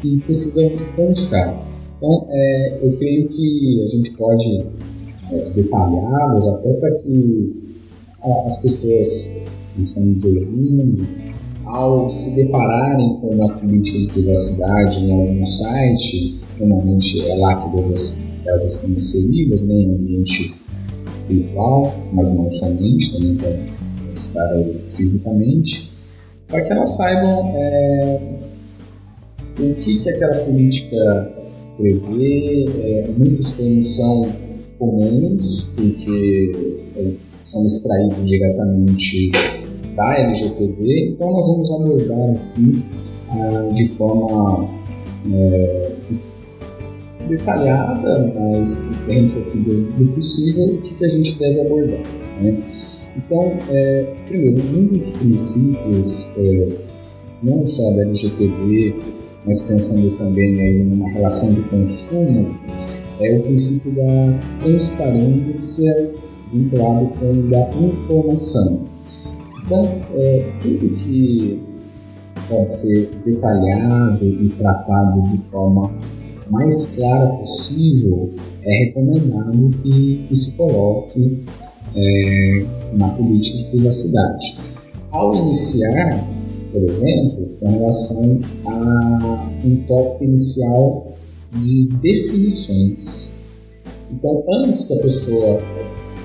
que 0.01 0.17
precisam 0.19 0.71
constar. 0.97 1.67
Então, 1.97 2.27
é, 2.31 2.79
eu 2.83 2.97
creio 2.97 3.29
que 3.29 3.85
a 3.85 3.89
gente 3.89 4.11
pode 4.13 4.67
é, 5.33 5.51
detalhá-los 5.51 6.49
até 6.49 6.73
para 6.75 6.91
que 6.93 7.53
as 8.47 8.57
pessoas 8.59 9.31
que 9.75 9.81
estão 9.81 10.05
nos 10.05 10.25
ouvindo, 10.25 11.07
ao 11.65 12.11
se 12.11 12.35
depararem 12.35 13.17
com 13.21 13.29
uma 13.29 13.49
política 13.49 13.99
de 13.99 14.07
privacidade 14.09 15.05
em 15.05 15.13
algum 15.13 15.45
site, 15.45 16.41
normalmente 16.59 17.29
é 17.29 17.35
lá 17.37 17.55
que 17.55 17.77
elas, 17.77 18.19
elas 18.45 18.65
estão 18.65 18.91
inseridas, 18.91 19.63
né, 19.63 19.75
em 19.75 19.95
ambiente 19.95 20.60
virtual, 21.31 21.95
mas 22.13 22.33
não 22.33 22.51
somente, 22.51 23.13
também 23.13 23.37
pode 23.37 23.69
estar 24.15 24.51
aí 24.53 24.81
fisicamente, 24.87 25.91
para 26.49 26.63
que 26.63 26.73
elas 26.73 26.89
saibam 26.89 27.53
é, 27.55 28.21
o 29.59 29.75
que, 29.75 29.99
que 29.99 30.11
aquela 30.11 30.45
política 30.45 31.33
prevê. 31.77 32.67
É, 32.83 33.11
muitos 33.17 33.53
termos 33.53 33.87
são 33.97 34.33
comuns, 34.79 35.71
porque 35.77 36.81
é, 36.97 37.13
são 37.43 37.67
extraídos 37.67 38.29
diretamente 38.29 39.31
da 39.97 40.19
LGPD, 40.19 41.11
então 41.11 41.33
nós 41.33 41.47
vamos 41.47 41.71
abordar 41.73 42.31
aqui 42.31 42.85
ah, 43.31 43.71
de 43.75 43.87
forma 43.89 44.67
é, 45.33 45.93
detalhada, 47.31 48.33
mas 48.35 48.85
dentro 49.07 49.41
do, 49.41 49.93
do 49.93 50.13
possível, 50.13 50.75
o 50.75 50.83
que, 50.83 50.95
que 50.95 51.05
a 51.05 51.09
gente 51.09 51.39
deve 51.39 51.61
abordar. 51.61 52.03
Né? 52.41 52.63
Então, 53.17 53.57
é, 53.71 54.15
primeiro, 54.27 54.63
um 54.77 54.87
dos 54.87 55.11
princípios, 55.13 56.27
é, 56.37 56.69
não 57.43 57.65
só 57.65 57.91
da 57.93 58.03
LGPD, 58.03 58.95
mas 59.47 59.61
pensando 59.61 60.17
também 60.17 60.61
aí 60.61 60.85
numa 60.85 61.09
relação 61.11 61.53
de 61.53 61.63
consumo, 61.63 62.59
é 63.21 63.37
o 63.37 63.43
princípio 63.43 63.93
da 63.93 64.41
transparência 64.63 66.13
vinculado 66.53 67.07
com 67.19 67.31
o 67.31 67.43
da 67.49 67.71
informação. 67.75 68.87
Então, 69.65 70.03
é, 70.15 70.53
tudo 70.61 70.91
que 70.97 71.63
pode 72.49 72.71
ser 72.71 73.11
detalhado 73.25 74.25
e 74.25 74.49
tratado 74.59 75.23
de 75.23 75.39
forma 75.51 75.93
mais 76.51 76.87
clara 76.87 77.27
possível, 77.37 78.31
é 78.63 78.85
recomendado 78.85 79.71
que, 79.83 80.27
que 80.29 80.35
se 80.35 80.53
coloque 80.53 81.45
é, 81.97 82.67
na 82.93 83.09
política 83.11 83.59
de 83.59 83.65
privacidade. 83.67 84.59
Ao 85.11 85.35
iniciar, 85.35 86.27
por 86.73 86.83
exemplo, 86.83 87.49
com 87.61 87.71
relação 87.71 88.41
a 88.67 89.51
um 89.65 89.77
tópico 89.87 90.25
inicial 90.25 91.13
de 91.53 91.87
definições. 92.03 93.31
Então, 94.13 94.43
antes 94.49 94.85
que 94.85 94.95
a 94.95 95.03
pessoa 95.03 95.63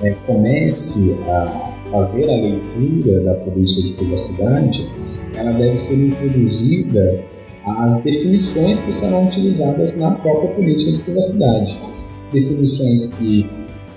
é, 0.02 0.10
comece 0.26 1.14
a 1.28 1.76
fazer 1.90 2.24
a 2.24 2.36
leitura 2.36 3.24
da 3.24 3.34
política 3.34 3.82
de 3.82 3.92
privacidade, 3.94 4.88
ela 5.36 5.52
deve 5.52 5.76
ser 5.76 6.08
introduzida 6.08 7.24
as 7.66 7.98
definições 7.98 8.78
que 8.80 8.92
serão 8.92 9.26
utilizadas 9.26 9.96
na 9.96 10.12
própria 10.12 10.50
política 10.50 10.92
de 10.92 11.00
privacidade. 11.00 11.80
Definições 12.32 13.08
que, 13.08 13.46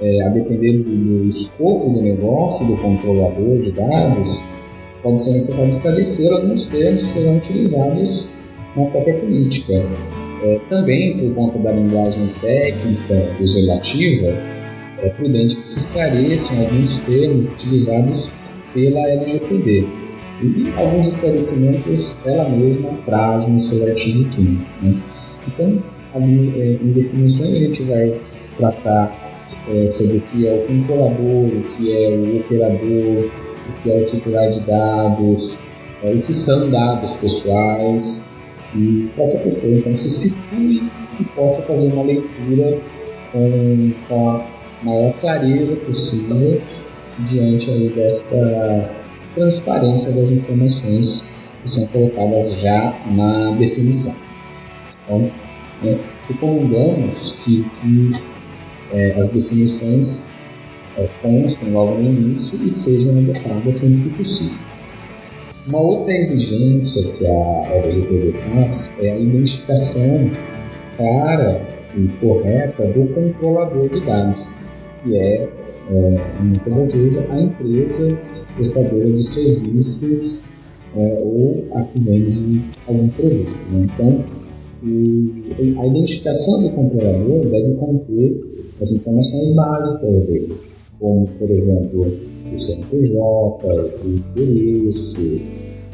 é, 0.01 0.23
a 0.23 0.29
depender 0.29 0.79
do, 0.79 0.95
do 0.95 1.25
escopo 1.25 1.91
do 1.91 2.01
negócio, 2.01 2.65
do 2.65 2.77
controlador 2.81 3.59
de 3.59 3.71
dados, 3.71 4.43
pode 5.03 5.23
ser 5.23 5.33
necessário 5.33 5.69
esclarecer 5.69 6.33
alguns 6.33 6.65
termos 6.65 7.03
que 7.03 7.09
serão 7.09 7.37
utilizados 7.37 8.27
na 8.75 8.85
própria 8.85 9.19
política. 9.19 9.73
É, 10.41 10.59
também, 10.69 11.17
por 11.17 11.35
conta 11.35 11.59
da 11.59 11.71
linguagem 11.71 12.27
técnica 12.41 13.35
legislativa, 13.39 14.37
é 14.99 15.09
prudente 15.09 15.55
que 15.55 15.67
se 15.67 15.79
esclareçam 15.79 16.59
alguns 16.59 16.99
termos 16.99 17.49
utilizados 17.51 18.29
pela 18.73 18.99
LGPD. 18.99 20.08
E 20.41 20.71
alguns 20.77 21.07
esclarecimentos 21.07 22.15
ela 22.25 22.47
mesma 22.47 22.91
traz 23.05 23.45
no 23.47 23.59
seu 23.59 23.85
artigo 23.87 24.33
5 24.33 24.41
né? 24.81 24.95
Então, 25.47 25.83
ali 26.15 26.53
é, 26.59 26.73
em 26.81 26.91
definições 26.91 27.53
a 27.53 27.65
gente 27.65 27.83
vai 27.83 28.17
tratar 28.57 29.33
é, 29.69 29.85
sobre 29.85 30.17
o 30.17 30.21
que 30.21 30.47
é 30.47 30.53
o 30.53 30.67
controlador, 30.67 31.45
o 31.45 31.63
que 31.75 31.91
é 31.91 32.09
o 32.09 32.39
operador, 32.39 33.29
o 33.67 33.81
que 33.81 33.91
é 33.91 33.97
o 33.99 34.05
titular 34.05 34.49
de 34.49 34.61
dados, 34.61 35.59
é, 36.03 36.13
o 36.13 36.21
que 36.21 36.33
são 36.33 36.69
dados 36.69 37.15
pessoais, 37.15 38.29
e 38.75 39.09
para 39.15 39.27
que 39.27 39.37
pessoa 39.39 39.73
então 39.73 39.95
se 39.95 40.09
situe 40.09 40.83
e 41.19 41.23
possa 41.35 41.61
fazer 41.63 41.91
uma 41.91 42.03
leitura 42.03 42.79
com, 43.31 43.91
com 44.07 44.29
a 44.29 44.45
maior 44.83 45.13
clareza 45.19 45.75
possível 45.75 46.61
diante 47.19 47.69
aí 47.69 47.89
desta 47.89 48.98
transparência 49.35 50.11
das 50.11 50.31
informações 50.31 51.29
que 51.61 51.69
são 51.69 51.85
colocadas 51.87 52.59
já 52.59 52.97
na 53.11 53.51
definição. 53.51 54.15
Então, 55.03 55.31
é, 55.83 55.97
recomendamos 56.27 57.37
que, 57.43 57.63
que 57.63 58.11
é, 58.91 59.11
as 59.17 59.29
definições 59.29 60.23
é, 60.97 61.07
constem 61.21 61.71
logo 61.71 61.95
no 61.95 62.09
início 62.09 62.59
e 62.63 62.69
sejam 62.69 63.17
adotadas 63.17 63.75
sempre 63.75 64.09
que 64.09 64.17
possível. 64.17 64.57
Uma 65.67 65.81
outra 65.81 66.13
exigência 66.13 67.11
que 67.11 67.27
a 67.27 67.75
LGPD 67.75 68.31
faz 68.31 68.95
é 68.99 69.11
a 69.11 69.17
identificação 69.19 70.31
clara 70.97 71.61
e 71.95 72.07
correta 72.19 72.87
do 72.87 73.07
controlador 73.13 73.89
de 73.89 73.99
dados, 74.01 74.47
que 75.03 75.17
é, 75.17 75.47
é 75.89 76.43
muitas 76.43 76.73
das 76.73 76.93
vezes 76.93 77.17
a 77.17 77.41
empresa 77.41 78.19
prestadora 78.55 79.11
de 79.11 79.23
serviços 79.23 80.43
é, 80.95 81.21
ou 81.23 81.65
a 81.73 81.81
que 81.83 81.99
vende 81.99 82.61
algum 82.87 83.07
produto. 83.09 83.51
Né? 83.71 83.87
Então, 83.93 84.23
o, 84.83 85.81
a 85.81 85.87
identificação 85.87 86.63
do 86.63 86.69
controlador 86.71 87.45
deve 87.47 87.73
conter 87.75 88.65
as 88.81 88.91
informações 88.91 89.55
básicas 89.55 90.21
dele, 90.23 90.55
como, 90.99 91.27
por 91.27 91.49
exemplo, 91.49 92.05
o 92.51 92.57
CNPJ, 92.57 93.67
o 94.03 94.21
endereço 94.37 95.41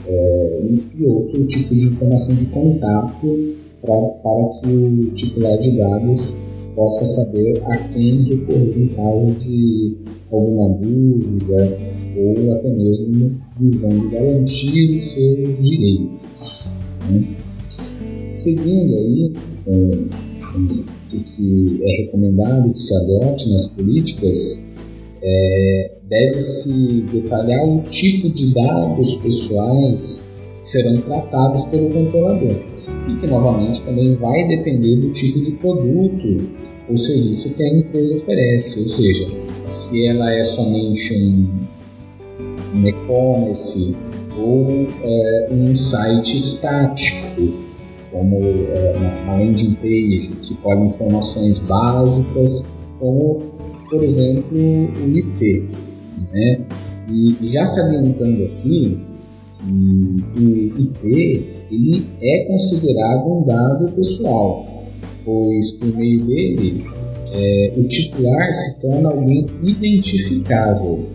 é, 0.08 0.62
e 0.98 1.06
outro 1.06 1.46
tipo 1.48 1.74
de 1.74 1.88
informação 1.88 2.36
de 2.36 2.46
contato 2.48 3.56
pra, 3.82 3.96
para 3.96 4.50
que 4.60 4.68
o 4.68 5.12
titular 5.14 5.58
de 5.58 5.78
dados 5.78 6.55
possa 6.76 7.06
saber 7.06 7.64
a 7.66 7.78
quem 7.78 8.24
recorrer 8.24 8.78
em 8.78 8.88
caso 8.90 9.34
de 9.36 9.96
alguma 10.32 10.78
dúvida 10.78 11.78
ou 12.18 12.54
até 12.54 12.70
mesmo 12.70 13.36
visando 13.60 14.10
garantir 14.10 14.96
os 14.96 15.02
seus 15.02 15.64
direitos. 15.64 16.66
Né? 17.10 17.28
Seguindo 18.32 18.94
aí 18.94 19.34
com 19.64 20.08
o 21.14 21.24
que 21.24 21.80
é 21.82 22.04
recomendado 22.04 22.74
que 22.74 22.82
se 22.82 22.94
adote 22.94 23.50
nas 23.50 23.68
políticas, 23.68 24.66
é, 25.22 25.92
deve-se 26.08 27.06
detalhar 27.12 27.68
o 27.68 27.82
tipo 27.84 28.30
de 28.30 28.54
dados 28.54 29.16
pessoais 29.16 30.26
que 30.62 30.70
serão 30.70 31.02
tratados 31.02 31.66
pelo 31.66 31.90
controlador 31.90 32.75
e 33.08 33.16
que 33.16 33.28
novamente 33.28 33.82
também 33.84 34.16
vai 34.16 34.48
depender 34.48 34.98
do 34.98 35.12
tipo 35.12 35.42
de 35.42 35.52
produto 35.52 36.50
ou 36.90 36.98
serviço 36.98 37.50
que 37.54 37.64
a 37.64 37.78
empresa 37.78 38.16
oferece, 38.16 38.80
ou 38.80 38.88
seja, 38.88 39.28
se 39.70 40.08
ela 40.08 40.32
é 40.32 40.44
somente 40.44 41.14
um, 41.14 41.50
um 42.76 42.88
e-commerce 42.88 43.96
ou 44.38 44.88
é, 45.04 45.48
um 45.52 45.76
site 45.76 46.38
estático, 46.38 47.54
como 48.12 48.38
é, 48.38 48.96
uma 49.24 49.36
landing 49.36 49.76
page 49.76 50.32
que 50.42 50.56
colhe 50.58 50.86
informações 50.86 51.60
básicas, 51.62 52.68
como 53.00 53.42
por 53.90 54.04
exemplo 54.04 54.58
o 54.58 55.18
IP. 55.18 55.70
Né? 56.32 56.62
E 57.10 57.38
já 57.42 57.66
salientando 57.66 58.44
aqui, 58.44 59.00
o 59.64 60.80
IP 60.80 61.54
ele 61.72 62.06
é 62.22 62.46
considerado 62.46 63.28
um 63.28 63.46
dado 63.46 63.92
pessoal, 63.94 64.86
pois 65.24 65.72
por 65.74 65.96
meio 65.96 66.26
dele 66.26 66.86
é, 67.32 67.74
o 67.76 67.84
titular 67.84 68.54
se 68.54 68.82
torna 68.82 69.10
alguém 69.10 69.46
identificável, 69.64 71.06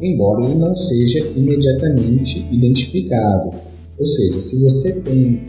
embora 0.00 0.44
ele 0.44 0.54
não 0.54 0.74
seja 0.74 1.26
imediatamente 1.36 2.46
identificado. 2.50 3.52
Ou 3.98 4.06
seja, 4.06 4.40
se 4.40 4.62
você 4.62 5.00
tem 5.02 5.42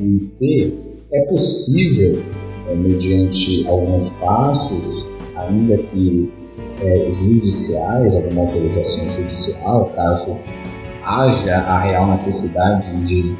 o 0.00 0.04
IP, 0.04 0.74
é 1.12 1.20
possível, 1.26 2.20
é, 2.68 2.74
mediante 2.74 3.66
alguns 3.66 4.10
passos, 4.10 5.06
ainda 5.36 5.78
que 5.78 6.30
é, 6.82 7.10
judiciais, 7.10 8.14
alguma 8.14 8.42
autorização 8.42 9.10
judicial, 9.10 9.86
caso 9.94 10.36
haja 11.04 11.56
a 11.56 11.80
real 11.80 12.06
necessidade 12.08 12.90
de 13.04 13.34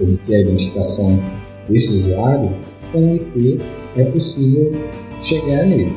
obter 0.00 0.36
a 0.36 0.40
identificação 0.40 1.22
desse 1.68 1.92
usuário, 1.92 2.56
com 2.90 2.98
o 2.98 3.16
IP 3.16 3.60
é 3.96 4.04
possível 4.04 4.88
chegar 5.22 5.64
nele. 5.64 5.96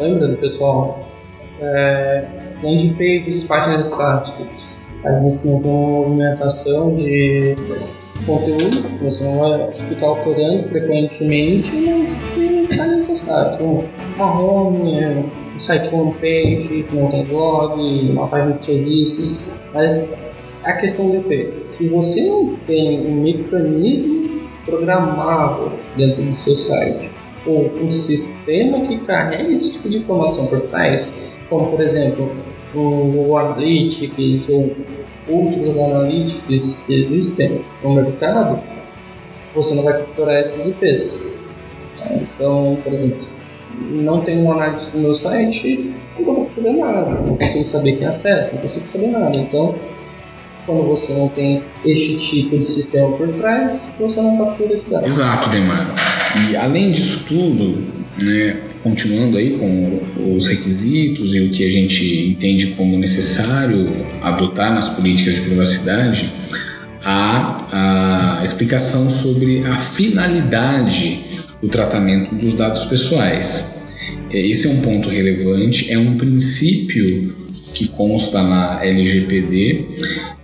Lembrando, 0.00 0.36
pessoal, 0.38 1.08
é, 1.60 2.24
landing 2.62 2.94
pages, 2.94 3.44
páginas 3.44 3.88
estáticas, 3.88 4.46
a 5.04 5.20
gente 5.20 5.46
não 5.46 5.60
tem 5.60 5.70
uma 5.70 5.88
movimentação 5.88 6.94
de 6.94 7.56
conteúdo, 8.26 8.88
você 9.00 9.24
não 9.24 9.38
vai 9.38 9.72
ficar 9.88 10.06
alterando 10.06 10.68
frequentemente, 10.68 11.72
mas 11.72 12.18
não 12.36 12.64
está 12.64 12.86
necessário. 12.86 13.84
Uma 14.16 14.40
home, 14.40 15.04
um 15.06 15.41
site 15.62 15.94
homepage, 15.94 16.84
não 16.92 17.08
tem 17.08 17.24
blog, 17.24 17.80
uma 18.10 18.26
página 18.26 18.52
de 18.52 18.64
serviços, 18.64 19.34
mas 19.72 20.12
a 20.64 20.72
questão 20.74 21.08
do 21.08 21.16
IP, 21.18 21.62
se 21.62 21.88
você 21.88 22.22
não 22.22 22.56
tem 22.66 23.00
um 23.06 23.22
mecanismo 23.22 24.40
programável 24.64 25.72
dentro 25.96 26.22
do 26.22 26.36
seu 26.40 26.54
site, 26.54 27.10
ou 27.46 27.70
um 27.80 27.90
sistema 27.90 28.86
que 28.86 28.98
carregue 28.98 29.54
esse 29.54 29.72
tipo 29.72 29.88
de 29.88 29.98
informação 29.98 30.46
por 30.46 30.60
trás, 30.62 31.08
como 31.48 31.70
por 31.70 31.80
exemplo 31.80 32.30
o 32.74 33.36
Analytics 33.36 34.48
ou 34.48 34.74
outros 35.28 35.76
Analytics 35.76 36.84
que 36.86 36.94
existem 36.94 37.60
no 37.82 37.94
mercado, 37.94 38.60
você 39.54 39.74
não 39.74 39.82
vai 39.84 39.98
capturar 39.98 40.36
esses 40.36 40.66
IPs. 40.66 41.12
Então, 42.10 42.78
por 42.82 42.92
exemplo, 42.92 43.26
não 43.80 44.20
tem 44.20 44.38
um 44.42 44.52
análise 44.52 44.86
no 44.94 45.00
meu 45.00 45.12
site, 45.12 45.92
não 46.14 46.20
estou 46.20 46.44
capturando 46.44 46.78
nada, 46.78 47.10
não 47.20 47.36
consigo 47.36 47.64
saber 47.64 47.92
quem 47.96 48.06
acessa, 48.06 48.52
não 48.52 48.62
consigo 48.62 48.86
saber 48.90 49.08
nada. 49.08 49.36
Então, 49.36 49.74
quando 50.66 50.86
você 50.86 51.12
não 51.12 51.28
tem 51.28 51.62
este 51.84 52.18
tipo 52.18 52.56
de 52.56 52.64
sistema 52.64 53.16
por 53.16 53.28
trás, 53.34 53.82
você 53.98 54.20
não 54.20 54.38
captura 54.38 54.72
esse 54.72 54.88
dado. 54.88 55.06
Exato, 55.06 55.50
Demar. 55.50 55.94
E 56.50 56.56
além 56.56 56.92
disso 56.92 57.24
tudo, 57.26 57.84
né, 58.22 58.56
continuando 58.82 59.36
aí 59.36 59.58
com 59.58 60.34
os 60.34 60.46
requisitos 60.48 61.34
e 61.34 61.40
o 61.40 61.50
que 61.50 61.66
a 61.66 61.70
gente 61.70 62.28
entende 62.30 62.68
como 62.68 62.96
necessário 62.96 63.90
adotar 64.22 64.72
nas 64.72 64.88
políticas 64.88 65.34
de 65.34 65.42
privacidade, 65.42 66.32
há 67.02 68.38
a 68.40 68.44
explicação 68.44 69.10
sobre 69.10 69.64
a 69.64 69.76
finalidade 69.76 71.31
do 71.62 71.68
tratamento 71.68 72.34
dos 72.34 72.52
dados 72.54 72.84
pessoais. 72.84 73.72
É, 74.30 74.40
esse 74.46 74.66
é 74.66 74.70
um 74.70 74.80
ponto 74.80 75.08
relevante, 75.08 75.92
é 75.92 75.96
um 75.96 76.16
princípio 76.16 77.34
que 77.72 77.88
consta 77.88 78.42
na 78.42 78.84
LGPD 78.84 79.86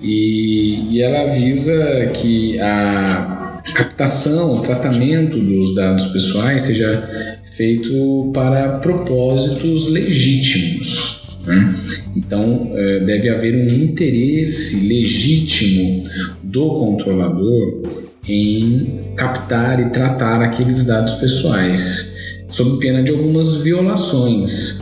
e, 0.01 0.93
e 0.93 1.03
ela 1.03 1.31
visa 1.31 2.11
que 2.15 2.59
a 2.61 3.63
captação, 3.75 4.57
o 4.57 4.61
tratamento 4.61 5.39
dos 5.39 5.75
dados 5.75 6.07
pessoais 6.07 6.63
seja 6.63 7.39
feito 7.57 8.31
para 8.33 8.79
propósitos 8.79 9.91
legítimos. 9.91 11.39
Né? 11.45 11.81
Então, 12.17 12.71
é, 12.75 13.01
deve 13.01 13.29
haver 13.29 13.55
um 13.55 13.85
interesse 13.85 14.87
legítimo 14.87 16.03
do 16.43 16.69
controlador 16.75 18.08
em 18.29 18.97
captar 19.17 19.81
e 19.81 19.91
tratar 19.91 20.43
aqueles 20.43 20.85
dados 20.85 21.15
pessoais, 21.15 22.43
sob 22.49 22.79
pena 22.79 23.03
de 23.03 23.11
algumas 23.11 23.57
violações, 23.57 24.81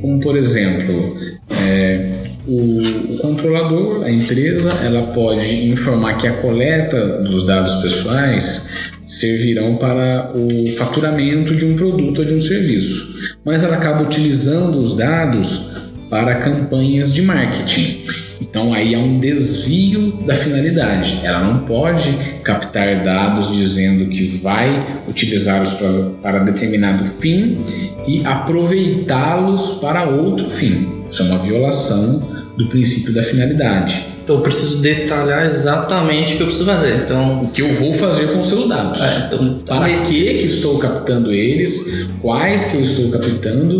como 0.00 0.18
por 0.20 0.36
exemplo, 0.36 1.16
é, 1.50 2.18
o, 2.46 3.12
o, 3.12 3.18
controlador, 3.18 4.04
a 4.04 4.10
empresa, 4.10 4.70
ela 4.82 5.02
pode 5.12 5.70
informar 5.70 6.14
que 6.18 6.26
a 6.26 6.32
coleta 6.34 7.18
dos 7.22 7.46
dados 7.46 7.76
pessoais 7.76 8.66
servirão 9.06 9.76
para 9.76 10.32
o 10.34 10.70
faturamento 10.76 11.54
de 11.54 11.64
um 11.64 11.76
produto 11.76 12.20
ou 12.20 12.24
de 12.24 12.34
um 12.34 12.40
serviço, 12.40 13.36
mas 13.44 13.64
ela 13.64 13.76
acaba 13.76 14.02
utilizando 14.02 14.78
os 14.78 14.94
dados 14.94 15.68
para 16.10 16.36
campanhas 16.36 17.12
de 17.12 17.22
marketing. 17.22 18.00
Então 18.40 18.72
aí 18.72 18.94
há 18.94 18.98
um 18.98 19.18
desvio 19.18 20.12
da 20.26 20.34
finalidade. 20.34 21.20
Ela 21.22 21.40
não 21.40 21.60
pode 21.60 22.12
captar 22.42 23.02
dados 23.02 23.52
dizendo 23.52 24.06
que 24.06 24.26
vai 24.42 25.02
utilizá-los 25.08 25.72
para, 25.72 26.10
para 26.22 26.38
determinado 26.40 27.04
fim 27.04 27.58
e 28.06 28.24
aproveitá-los 28.24 29.72
para 29.80 30.04
outro 30.04 30.48
fim. 30.50 31.04
Isso 31.10 31.22
é 31.22 31.26
uma 31.26 31.38
violação 31.38 32.28
do 32.56 32.68
princípio 32.68 33.12
da 33.12 33.22
finalidade. 33.22 34.04
Então 34.22 34.36
eu 34.36 34.42
preciso 34.42 34.78
detalhar 34.82 35.46
exatamente 35.46 36.34
o 36.34 36.36
que 36.36 36.42
eu 36.42 36.46
preciso 36.46 36.66
fazer. 36.66 36.96
Então, 36.96 37.44
o 37.44 37.48
que 37.48 37.62
eu 37.62 37.72
vou 37.72 37.94
fazer 37.94 38.30
com 38.30 38.40
os 38.40 38.46
seus 38.46 38.68
dados. 38.68 39.00
É, 39.00 39.26
então, 39.26 39.60
para 39.64 39.88
que, 39.88 39.94
que 39.94 40.44
estou 40.44 40.78
captando 40.78 41.32
eles, 41.32 42.08
quais 42.20 42.66
que 42.66 42.76
eu 42.76 42.82
estou 42.82 43.10
captando 43.10 43.78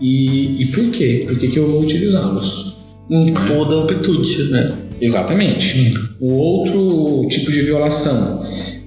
e, 0.00 0.62
e 0.62 0.66
por 0.66 0.90
quê? 0.90 1.24
Por 1.28 1.38
que, 1.38 1.46
que 1.46 1.58
eu 1.60 1.70
vou 1.70 1.80
utilizá-los? 1.80 2.73
Em 3.10 3.32
toda 3.32 3.76
a 3.76 3.78
amplitude, 3.82 4.50
né? 4.50 4.72
Exatamente. 5.00 5.94
O 6.20 6.32
outro 6.32 7.26
tipo 7.28 7.52
de 7.52 7.60
violação, 7.62 8.42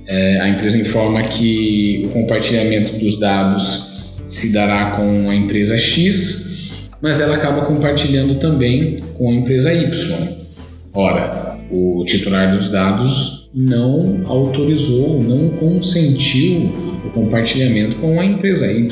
é, 0.08 0.40
a 0.42 0.50
empresa 0.50 0.78
informa 0.78 1.24
que 1.24 2.04
o 2.06 2.10
compartilhamento 2.10 2.98
dos 2.98 3.20
dados 3.20 3.88
se 4.26 4.52
dará 4.52 4.92
com 4.92 5.30
a 5.30 5.36
empresa 5.36 5.78
X, 5.78 6.90
mas 7.02 7.22
ela 7.22 7.36
acaba 7.36 7.62
compartilhando 7.62 8.36
também 8.36 8.98
com 9.18 9.30
a 9.30 9.34
empresa 9.34 9.74
Y. 9.74 9.90
Ora, 10.94 11.60
o 11.72 12.04
titular 12.06 12.56
dos 12.56 12.70
dados 12.70 13.50
não 13.54 14.24
autorizou, 14.26 15.22
não 15.22 15.50
consentiu 15.50 16.72
o 17.06 17.10
compartilhamento 17.12 17.98
com 17.98 18.20
a 18.20 18.26
empresa 18.26 18.72
Y, 18.72 18.90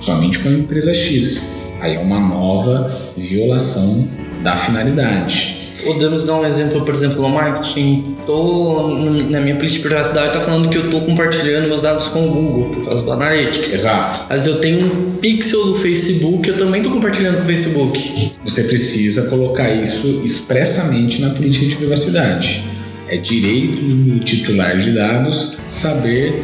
somente 0.00 0.38
com 0.40 0.48
a 0.48 0.52
empresa 0.52 0.92
X. 0.92 1.44
Aí 1.80 1.94
é 1.94 1.98
uma 1.98 2.18
nova 2.18 2.90
violação 3.16 4.08
da 4.44 4.56
finalidade. 4.56 5.64
Podemos 5.82 6.24
dar 6.24 6.36
um 6.36 6.46
exemplo, 6.46 6.84
por 6.84 6.94
exemplo, 6.94 7.20
no 7.20 7.28
marketing. 7.28 8.16
Tô 8.24 8.96
na 9.28 9.40
minha 9.40 9.56
política 9.56 9.82
de 9.82 9.88
privacidade 9.88 10.32
tá 10.32 10.40
falando 10.40 10.68
que 10.70 10.78
eu 10.78 10.90
tô 10.90 11.00
compartilhando 11.00 11.66
meus 11.66 11.82
dados 11.82 12.06
com 12.08 12.26
o 12.26 12.30
Google 12.30 12.70
por 12.70 12.84
causa 12.86 13.02
do 13.02 13.12
Analytics. 13.12 13.74
Exato. 13.74 14.26
Mas 14.28 14.46
eu 14.46 14.60
tenho 14.60 14.86
um 14.86 15.16
pixel 15.16 15.66
do 15.66 15.74
Facebook, 15.74 16.48
eu 16.48 16.56
também 16.56 16.82
tô 16.82 16.90
compartilhando 16.90 17.36
com 17.36 17.42
o 17.42 17.46
Facebook. 17.46 18.32
Você 18.44 18.64
precisa 18.64 19.28
colocar 19.28 19.70
isso 19.70 20.22
expressamente 20.24 21.20
na 21.20 21.30
política 21.30 21.66
de 21.66 21.76
privacidade. 21.76 22.64
É 23.08 23.18
direito 23.18 23.82
do 23.82 24.20
titular 24.20 24.78
de 24.78 24.92
dados 24.92 25.58
saber 25.68 26.42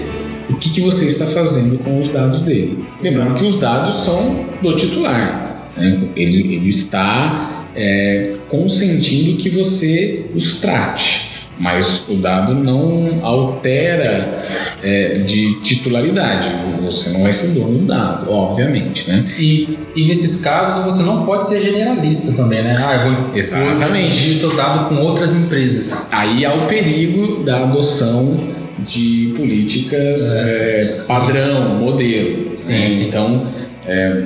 o 0.50 0.56
que, 0.56 0.68
que 0.68 0.80
você 0.82 1.06
está 1.06 1.26
fazendo 1.26 1.78
com 1.78 1.98
os 1.98 2.10
dados 2.10 2.42
dele. 2.42 2.84
Lembrando 3.02 3.36
que 3.36 3.44
os 3.44 3.58
dados 3.58 4.04
são 4.04 4.46
do 4.60 4.76
titular. 4.76 5.70
né? 5.76 5.98
Ele, 6.14 6.56
ele 6.56 6.68
está 6.68 7.59
é, 7.74 8.34
consentindo 8.48 9.36
que 9.38 9.48
você 9.48 10.26
os 10.34 10.60
trate, 10.60 11.30
mas 11.58 12.04
o 12.08 12.14
dado 12.14 12.54
não 12.54 13.20
altera 13.22 14.76
é, 14.82 15.18
de 15.26 15.60
titularidade. 15.60 16.48
Você 16.84 17.10
não 17.10 17.22
vai 17.22 17.32
ser 17.32 17.48
dono 17.48 17.78
do 17.78 17.86
dado, 17.86 18.30
obviamente, 18.30 19.08
né? 19.08 19.22
E, 19.38 19.78
e 19.94 20.06
nesses 20.06 20.40
casos 20.40 20.84
você 20.84 21.02
não 21.02 21.22
pode 21.22 21.46
ser 21.46 21.60
generalista 21.60 22.32
também, 22.32 22.62
né? 22.62 22.74
Ah, 22.78 22.94
eu 22.94 23.12
vou, 23.12 23.36
Exatamente. 23.36 24.30
o 24.30 24.34
seu 24.34 24.56
dado 24.56 24.88
com 24.88 24.96
outras 24.96 25.32
empresas. 25.32 26.06
Aí 26.10 26.44
há 26.44 26.54
o 26.54 26.66
perigo 26.66 27.44
da 27.44 27.64
adoção 27.64 28.36
de 28.78 29.34
políticas 29.36 30.32
É, 30.32 30.80
é, 30.80 31.06
padrão, 31.06 31.78
modelo. 31.78 32.52
Sim, 32.56 32.72
né? 32.72 32.90
sim. 32.90 33.06
Então, 33.08 33.46
é, 33.86 34.22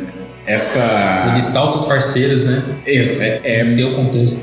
essa 0.46 1.32
listar 1.34 1.64
os 1.64 1.70
seus 1.70 1.84
parceiros, 1.84 2.44
né? 2.44 2.62
é, 2.86 3.40
é 3.60 3.74
Ter 3.74 3.84
o 3.84 3.94
contexto. 3.96 4.42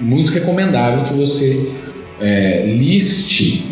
muito 0.00 0.32
recomendável 0.32 1.04
que 1.04 1.14
você 1.14 1.72
é, 2.20 2.64
liste 2.66 3.66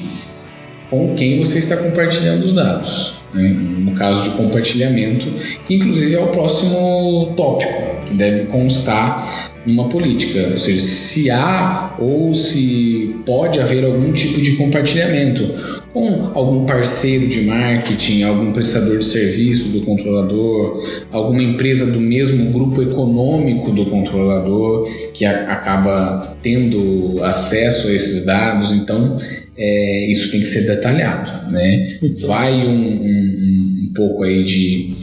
com 0.89 1.15
quem 1.15 1.39
você 1.39 1.59
está 1.59 1.77
compartilhando 1.77 2.45
os 2.45 2.53
dados. 2.53 3.20
Né? 3.35 3.49
No 3.49 3.93
caso 3.93 4.25
de 4.25 4.37
compartilhamento, 4.37 5.27
que 5.67 5.75
inclusive 5.75 6.15
é 6.15 6.21
o 6.21 6.29
próximo 6.29 7.33
tópico 7.37 8.07
que 8.07 8.15
deve 8.15 8.47
constar 8.47 9.51
numa 9.65 9.89
política, 9.89 10.49
ou 10.53 10.59
seja, 10.59 10.81
se 10.81 11.31
há 11.31 11.95
ou 11.99 12.33
se 12.33 13.17
pode 13.27 13.61
haver 13.61 13.85
algum 13.85 14.11
tipo 14.13 14.41
de 14.41 14.57
compartilhamento 14.57 15.81
com 15.93 16.31
algum 16.35 16.65
parceiro 16.65 17.27
de 17.27 17.43
marketing, 17.43 18.23
algum 18.23 18.53
prestador 18.53 18.99
de 18.99 19.05
serviço 19.05 19.71
do 19.71 19.83
controlador, 19.83 20.83
alguma 21.11 21.43
empresa 21.43 21.91
do 21.91 22.01
mesmo 22.01 22.51
grupo 22.51 22.81
econômico 22.81 23.73
do 23.73 23.87
controlador 23.87 24.89
que 25.13 25.25
acaba 25.25 26.37
tendo 26.43 27.23
acesso 27.23 27.89
a 27.89 27.93
esses 27.93 28.25
dados, 28.25 28.73
então 28.73 29.19
é, 29.63 30.11
isso 30.11 30.31
tem 30.31 30.41
que 30.41 30.47
ser 30.47 30.63
detalhado, 30.67 31.51
né? 31.53 31.99
Vai 32.27 32.55
um, 32.67 32.71
um- 32.73 33.81
um 33.85 33.93
pouco 33.95 34.23
aí 34.25 34.43
de, 34.43 34.95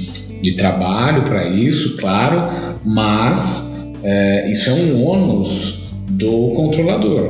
de 0.41 0.54
trabalho 0.54 1.24
para 1.24 1.48
isso, 1.48 1.96
claro, 1.98 2.78
mas 2.84 3.88
é, 4.04 4.50
isso 4.50 4.70
é 4.70 4.74
um 4.74 5.04
ônus 5.06 5.89
do 6.10 6.54
controlador, 6.56 7.22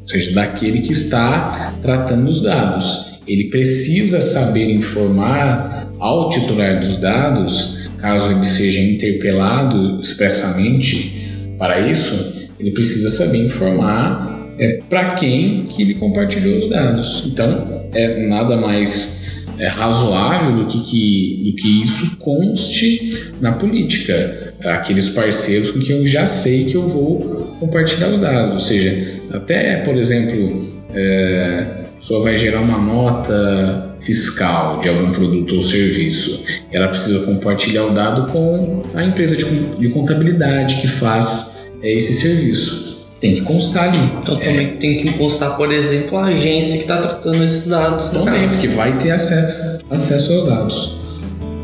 seja, 0.06 0.32
daquele 0.32 0.80
que 0.80 0.92
está 0.92 1.74
tratando 1.82 2.28
os 2.28 2.40
dados. 2.42 3.18
Ele 3.26 3.44
precisa 3.44 4.20
saber 4.20 4.70
informar 4.70 5.90
ao 5.98 6.28
titular 6.30 6.78
dos 6.78 6.98
dados, 6.98 7.88
caso 7.98 8.30
ele 8.30 8.44
seja 8.44 8.80
interpelado 8.80 10.00
expressamente 10.00 11.12
para 11.58 11.90
isso, 11.90 12.34
ele 12.60 12.70
precisa 12.70 13.08
saber 13.08 13.38
informar 13.44 14.35
é, 14.58 14.80
para 14.88 15.14
quem 15.14 15.64
que 15.64 15.82
ele 15.82 15.94
compartilhou 15.94 16.56
os 16.56 16.68
dados. 16.68 17.24
Então, 17.26 17.86
é 17.92 18.26
nada 18.26 18.56
mais 18.56 19.44
é, 19.58 19.68
razoável 19.68 20.56
do 20.56 20.66
que, 20.66 20.80
que, 20.80 21.42
do 21.44 21.56
que 21.56 21.82
isso 21.82 22.16
conste 22.18 23.32
na 23.40 23.52
política. 23.52 24.54
Aqueles 24.64 25.10
parceiros 25.10 25.70
com 25.70 25.80
quem 25.80 25.96
eu 25.96 26.06
já 26.06 26.24
sei 26.26 26.64
que 26.64 26.74
eu 26.74 26.88
vou 26.88 27.54
compartilhar 27.60 28.08
os 28.08 28.18
dados. 28.18 28.54
Ou 28.54 28.60
seja, 28.60 29.20
até, 29.30 29.76
por 29.78 29.96
exemplo, 29.96 30.66
é, 30.94 31.66
a 31.96 31.98
pessoa 31.98 32.22
vai 32.22 32.38
gerar 32.38 32.60
uma 32.60 32.78
nota 32.78 33.96
fiscal 34.00 34.80
de 34.80 34.88
algum 34.88 35.10
produto 35.10 35.54
ou 35.56 35.60
serviço. 35.60 36.44
Ela 36.72 36.88
precisa 36.88 37.20
compartilhar 37.20 37.84
o 37.84 37.90
dado 37.90 38.30
com 38.30 38.82
a 38.94 39.04
empresa 39.04 39.36
de, 39.36 39.44
de 39.44 39.88
contabilidade 39.88 40.76
que 40.76 40.88
faz 40.88 41.66
é, 41.82 41.92
esse 41.92 42.14
serviço. 42.14 42.85
Tem 43.26 43.34
que 43.36 43.40
constar 43.42 43.88
ali. 43.88 43.98
Então 44.22 44.36
também 44.36 44.76
tem 44.76 44.98
que 44.98 45.12
constar, 45.18 45.56
por 45.56 45.72
exemplo, 45.72 46.18
a 46.18 46.26
agência 46.26 46.76
que 46.76 46.82
está 46.82 46.98
tratando 46.98 47.42
esses 47.42 47.66
dados. 47.66 48.10
Também, 48.10 48.42
caso. 48.42 48.54
porque 48.54 48.68
vai 48.68 48.98
ter 48.98 49.10
acesso, 49.10 49.80
acesso 49.90 50.32
aos 50.32 50.44
dados. 50.44 50.96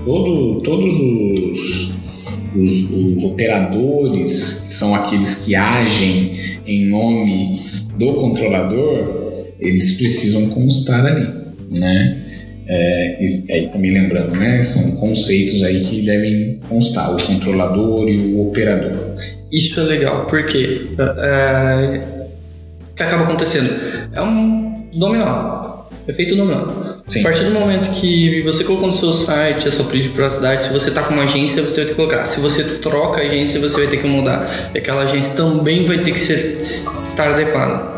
Todo, 0.05 0.61
todos 0.63 0.95
os, 0.95 1.93
os, 2.57 2.91
os 2.91 3.25
operadores, 3.25 4.63
que 4.65 4.73
são 4.73 4.95
aqueles 4.95 5.37
que 5.37 5.55
agem 5.55 6.59
em 6.67 6.87
nome 6.87 7.63
do 7.97 8.15
controlador, 8.15 9.23
eles 9.61 9.95
precisam 9.95 10.49
constar 10.49 11.07
ali, 11.07 11.27
né? 11.79 12.19
É, 12.67 13.25
e 13.25 13.53
aí 13.53 13.69
também 13.69 13.93
lembrando, 13.93 14.35
né? 14.35 14.63
São 14.63 14.93
conceitos 14.93 15.63
aí 15.63 15.85
que 15.85 16.03
devem 16.03 16.59
constar, 16.69 17.13
o 17.13 17.23
controlador 17.23 18.09
e 18.09 18.19
o 18.19 18.49
operador. 18.49 19.12
Isso 19.53 19.79
é 19.81 19.83
legal, 19.83 20.25
porque 20.27 20.89
é, 20.99 22.03
o 22.91 22.95
que 22.97 23.03
acaba 23.03 23.25
acontecendo? 23.25 23.71
É 24.11 24.23
um 24.23 24.89
dominó, 24.95 25.85
efeito 26.09 26.35
dominó. 26.35 26.93
Sim. 27.07 27.21
A 27.21 27.23
partir 27.25 27.45
do 27.45 27.51
momento 27.51 27.91
que 27.91 28.41
você 28.43 28.65
colocou 28.65 28.89
no 28.89 28.95
seu 28.95 29.13
site 29.13 29.69
a 29.69 29.71
sua 29.71 29.85
política 29.85 30.09
de 30.09 30.15
privacidade, 30.15 30.65
se 30.65 30.73
você 30.73 30.89
está 30.89 31.03
com 31.03 31.13
uma 31.13 31.25
agência, 31.25 31.63
você 31.63 31.77
vai 31.77 31.85
ter 31.85 31.91
que 31.91 31.97
colocar. 31.97 32.25
Se 32.25 32.41
você 32.41 32.65
troca 32.65 33.21
a 33.21 33.25
agência, 33.25 33.61
você 33.61 33.81
vai 33.81 33.87
ter 33.89 33.99
que 33.99 34.09
mudar. 34.09 34.71
E 34.75 34.79
aquela 34.79 35.03
agência 35.03 35.35
também 35.35 35.85
vai 35.85 35.99
ter 35.99 36.13
que 36.13 36.21
ser, 36.21 36.59
estar 37.05 37.29
adequada. 37.29 37.93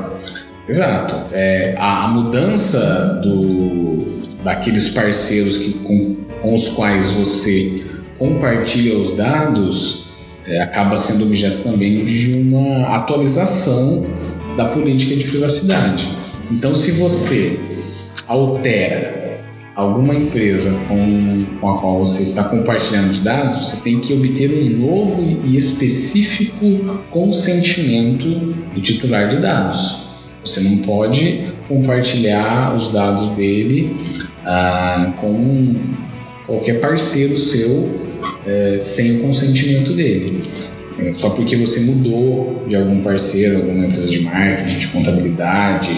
Exato. 0.69 1.33
É, 1.33 1.77
a, 1.79 2.07
a 2.07 2.09
mudança 2.09 3.21
do, 3.23 4.19
daqueles 4.43 4.89
parceiros 4.89 5.59
que, 5.59 5.75
com, 5.75 6.17
com 6.43 6.53
os 6.53 6.71
quais 6.71 7.11
você 7.11 7.85
compartilha 8.19 8.99
os 8.99 9.17
dados 9.17 10.04
é, 10.47 10.61
acaba 10.61 10.97
sendo 10.97 11.25
objeto 11.25 11.63
também 11.63 12.05
de 12.05 12.35
uma 12.35 12.97
atualização 12.97 14.07
da 14.57 14.67
política 14.67 15.17
de 15.17 15.27
privacidade. 15.27 16.09
Então, 16.51 16.75
se 16.75 16.93
você 16.93 17.59
altera 18.27 19.25
alguma 19.75 20.15
empresa 20.15 20.71
com, 20.87 21.45
com 21.61 21.71
a 21.71 21.81
qual 21.81 21.99
você 21.99 22.23
está 22.23 22.45
compartilhando 22.45 23.11
os 23.11 23.19
dados, 23.19 23.69
você 23.69 23.77
tem 23.79 23.99
que 24.01 24.13
obter 24.13 24.51
um 24.53 24.87
novo 24.87 25.23
e 25.45 25.57
específico 25.57 27.01
consentimento 27.11 28.25
do 28.73 28.81
titular 28.81 29.29
de 29.29 29.37
dados. 29.37 30.05
Você 30.45 30.61
não 30.61 30.79
pode 30.79 31.53
compartilhar 31.67 32.77
os 32.77 32.91
dados 32.93 33.31
dele 33.31 33.97
ah, 34.45 35.15
com 35.21 35.75
qualquer 36.47 36.81
parceiro 36.81 37.37
seu 37.37 38.04
eh, 38.47 38.77
sem 38.79 39.17
o 39.17 39.21
consentimento 39.21 39.93
dele. 39.93 40.45
Eh, 40.99 41.13
Só 41.15 41.31
porque 41.31 41.57
você 41.57 41.81
mudou 41.81 42.65
de 42.69 42.77
algum 42.77 43.01
parceiro, 43.01 43.57
alguma 43.57 43.87
empresa 43.87 44.09
de 44.11 44.21
marketing, 44.21 44.79
de 44.79 44.87
contabilidade, 44.89 45.91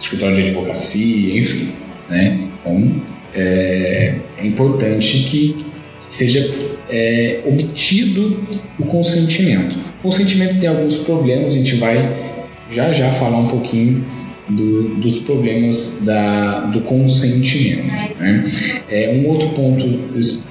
escritório 0.00 0.34
de 0.34 0.42
advocacia, 0.42 1.38
enfim. 1.38 1.70
Né? 2.10 2.48
Então 2.60 3.00
é, 3.34 4.16
é 4.38 4.46
importante 4.46 5.24
que 5.28 5.64
seja 6.08 6.52
é, 6.90 7.42
obtido 7.46 8.38
o 8.78 8.84
consentimento. 8.84 9.78
O 10.00 10.02
consentimento 10.02 10.58
tem 10.60 10.68
alguns 10.68 10.98
problemas, 10.98 11.54
a 11.54 11.56
gente 11.56 11.76
vai 11.76 11.96
já 12.68 12.92
já 12.92 13.10
falar 13.10 13.38
um 13.38 13.48
pouquinho 13.48 14.04
do- 14.48 14.96
dos 14.96 15.20
problemas 15.20 15.98
da, 16.02 16.66
do 16.66 16.82
consentimento. 16.82 17.84
né? 18.18 18.44
É, 18.90 19.10
um 19.14 19.26
outro 19.28 19.48
ponto 19.50 19.86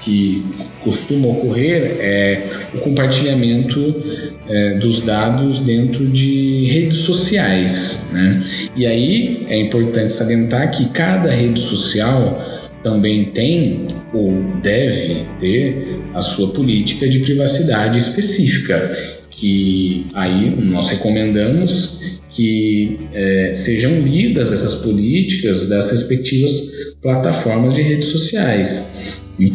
que 0.00 0.44
costuma 0.82 1.28
ocorrer 1.28 1.96
é 2.00 2.48
o 2.74 2.78
compartilhamento 2.78 4.02
é, 4.48 4.78
dos 4.78 5.00
dados 5.02 5.60
dentro 5.60 6.06
de 6.08 6.66
redes 6.66 6.98
sociais. 6.98 8.06
né? 8.12 8.42
E 8.76 8.86
aí 8.86 9.46
é 9.48 9.58
importante 9.60 10.12
salientar 10.12 10.70
que 10.70 10.88
cada 10.90 11.30
rede 11.30 11.60
social 11.60 12.70
também 12.82 13.26
tem 13.26 13.86
ou 14.12 14.32
deve 14.60 15.24
ter 15.38 16.00
a 16.12 16.20
sua 16.20 16.48
política 16.48 17.08
de 17.08 17.20
privacidade 17.20 17.98
específica, 17.98 18.90
que 19.30 20.06
aí 20.12 20.52
nós 20.58 20.88
recomendamos 20.88 22.20
que 22.28 22.98
eh, 23.12 23.52
sejam 23.54 24.00
lidas 24.00 24.52
essas 24.52 24.74
políticas 24.76 25.66
das 25.66 25.90
respectivas 25.90 26.62
plataformas 27.00 27.74
de 27.74 27.82
redes 27.82 28.08
sociais 28.08 28.91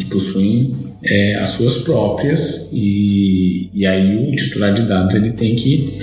possuem 0.08 0.74
eh, 1.04 1.34
as 1.36 1.50
suas 1.50 1.78
próprias 1.78 2.68
e, 2.72 3.70
e 3.72 3.86
aí 3.86 4.28
o 4.28 4.34
titular 4.34 4.74
de 4.74 4.82
dados 4.82 5.14
ele 5.14 5.30
tem 5.30 5.54
que 5.54 5.98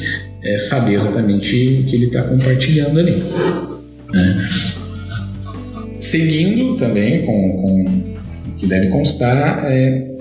é, 0.46 0.58
saber 0.60 0.94
exatamente 0.94 1.82
o 1.82 1.84
que 1.86 1.96
ele 1.96 2.06
está 2.06 2.22
compartilhando 2.22 3.00
ali. 3.00 3.24
né? 4.14 4.50
Seguindo 6.00 6.76
também 6.78 7.26
com, 7.26 7.50
com 7.50 7.84
o 7.84 8.56
que 8.56 8.68
deve 8.68 8.90
constar, 8.90 9.66
é, 9.66 10.16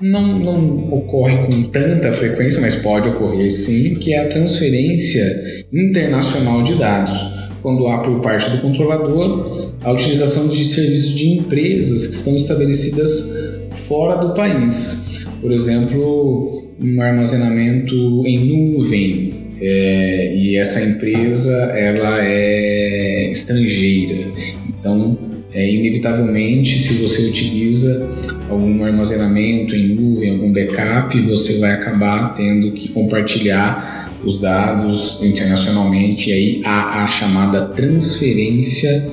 não, 0.00 0.38
não 0.38 0.92
ocorre 0.92 1.38
com 1.38 1.62
tanta 1.64 2.12
frequência, 2.12 2.60
mas 2.60 2.76
pode 2.76 3.08
ocorrer 3.08 3.50
sim, 3.50 3.96
que 3.96 4.14
é 4.14 4.20
a 4.20 4.28
transferência 4.28 5.64
internacional 5.72 6.62
de 6.62 6.74
dados, 6.74 7.45
quando 7.66 7.84
há 7.88 7.98
por 7.98 8.20
parte 8.20 8.48
do 8.48 8.58
controlador 8.58 9.72
a 9.82 9.90
utilização 9.90 10.46
de 10.46 10.64
serviços 10.64 11.10
de 11.16 11.30
empresas 11.32 12.06
que 12.06 12.14
estão 12.14 12.36
estabelecidas 12.36 13.68
fora 13.72 14.14
do 14.18 14.34
país. 14.34 15.26
Por 15.40 15.50
exemplo, 15.50 16.64
um 16.80 17.02
armazenamento 17.02 17.92
em 18.24 18.70
nuvem, 18.70 19.34
é, 19.60 20.36
e 20.36 20.56
essa 20.56 20.80
empresa 20.80 21.50
ela 21.76 22.24
é 22.24 23.32
estrangeira. 23.32 24.28
Então, 24.68 25.18
é, 25.52 25.68
inevitavelmente, 25.68 26.78
se 26.78 27.02
você 27.02 27.22
utiliza 27.22 28.08
algum 28.48 28.84
armazenamento 28.84 29.74
em 29.74 29.92
nuvem, 29.92 30.30
algum 30.30 30.52
backup, 30.52 31.20
você 31.22 31.58
vai 31.58 31.72
acabar 31.72 32.32
tendo 32.36 32.70
que 32.70 32.90
compartilhar 32.90 34.05
os 34.26 34.40
dados 34.40 35.18
internacionalmente. 35.22 36.28
E 36.30 36.32
aí 36.32 36.62
há 36.64 37.04
a 37.04 37.08
chamada 37.08 37.62
transferência 37.68 39.08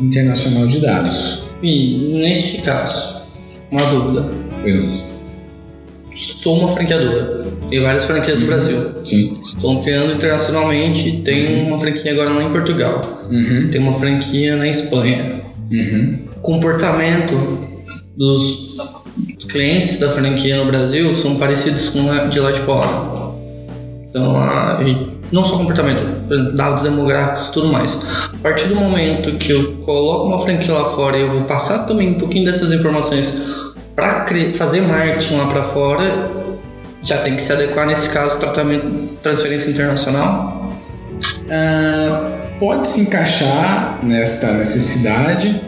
internacional 0.00 0.66
de 0.66 0.80
dados. 0.80 1.42
E 1.62 2.12
neste 2.14 2.58
caso, 2.62 3.22
uma 3.70 3.84
dúvida. 3.86 4.30
Pois- 4.62 5.04
Sou 6.14 6.58
uma 6.58 6.68
franqueadora. 6.68 7.44
Tem 7.70 7.80
várias 7.80 8.04
franquias 8.04 8.40
no 8.40 8.46
Brasil. 8.46 8.78
Sim. 9.04 9.38
Estou 9.44 9.70
ampliando 9.78 10.14
internacionalmente. 10.14 11.12
Tem 11.24 11.64
uma 11.64 11.78
franquia 11.78 12.10
agora 12.10 12.30
lá 12.30 12.42
em 12.42 12.50
Portugal. 12.50 13.22
Uhum, 13.30 13.68
Tem 13.70 13.80
uma 13.80 13.94
franquia 13.94 14.56
na 14.56 14.66
Espanha. 14.66 15.42
uhum. 15.70 16.18
comportamento 16.42 17.68
dos 18.16 18.76
clientes 19.48 19.98
da 19.98 20.10
franquia 20.10 20.56
no 20.56 20.64
Brasil 20.66 21.14
são 21.14 21.36
parecidos 21.36 21.88
com 21.88 22.28
de 22.28 22.40
lá 22.40 22.50
de 22.50 22.60
fora. 22.60 23.27
Então, 24.08 24.36
a, 24.36 24.80
não 25.30 25.44
só 25.44 25.58
comportamento, 25.58 26.00
dados 26.54 26.82
demográficos 26.82 27.48
e 27.48 27.52
tudo 27.52 27.68
mais. 27.68 27.98
A 28.32 28.38
partir 28.42 28.68
do 28.68 28.74
momento 28.74 29.36
que 29.38 29.52
eu 29.52 29.76
coloco 29.84 30.26
uma 30.26 30.38
franquia 30.38 30.72
lá 30.72 30.86
fora 30.86 31.18
e 31.18 31.22
eu 31.22 31.32
vou 31.32 31.42
passar 31.44 31.86
também 31.86 32.10
um 32.10 32.14
pouquinho 32.14 32.44
dessas 32.44 32.72
informações 32.72 33.34
para 33.94 34.26
fazer 34.54 34.80
marketing 34.82 35.36
lá 35.36 35.46
para 35.46 35.64
fora, 35.64 36.30
já 37.02 37.18
tem 37.18 37.36
que 37.36 37.42
se 37.42 37.52
adequar 37.52 37.86
nesse 37.86 38.08
caso 38.08 38.38
tratamento 38.38 39.14
transferência 39.22 39.70
internacional. 39.70 40.72
Ah, 41.50 42.48
pode 42.58 42.86
se 42.88 43.00
encaixar 43.00 43.98
nesta 44.02 44.52
necessidade, 44.52 45.60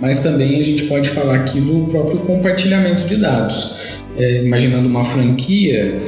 mas 0.00 0.20
também 0.20 0.60
a 0.60 0.62
gente 0.62 0.84
pode 0.84 1.08
falar 1.08 1.36
aqui 1.36 1.60
do 1.60 1.86
próprio 1.86 2.18
compartilhamento 2.18 3.06
de 3.06 3.16
dados. 3.16 4.02
É, 4.16 4.44
imaginando 4.44 4.88
uma 4.88 5.04
franquia, 5.04 5.98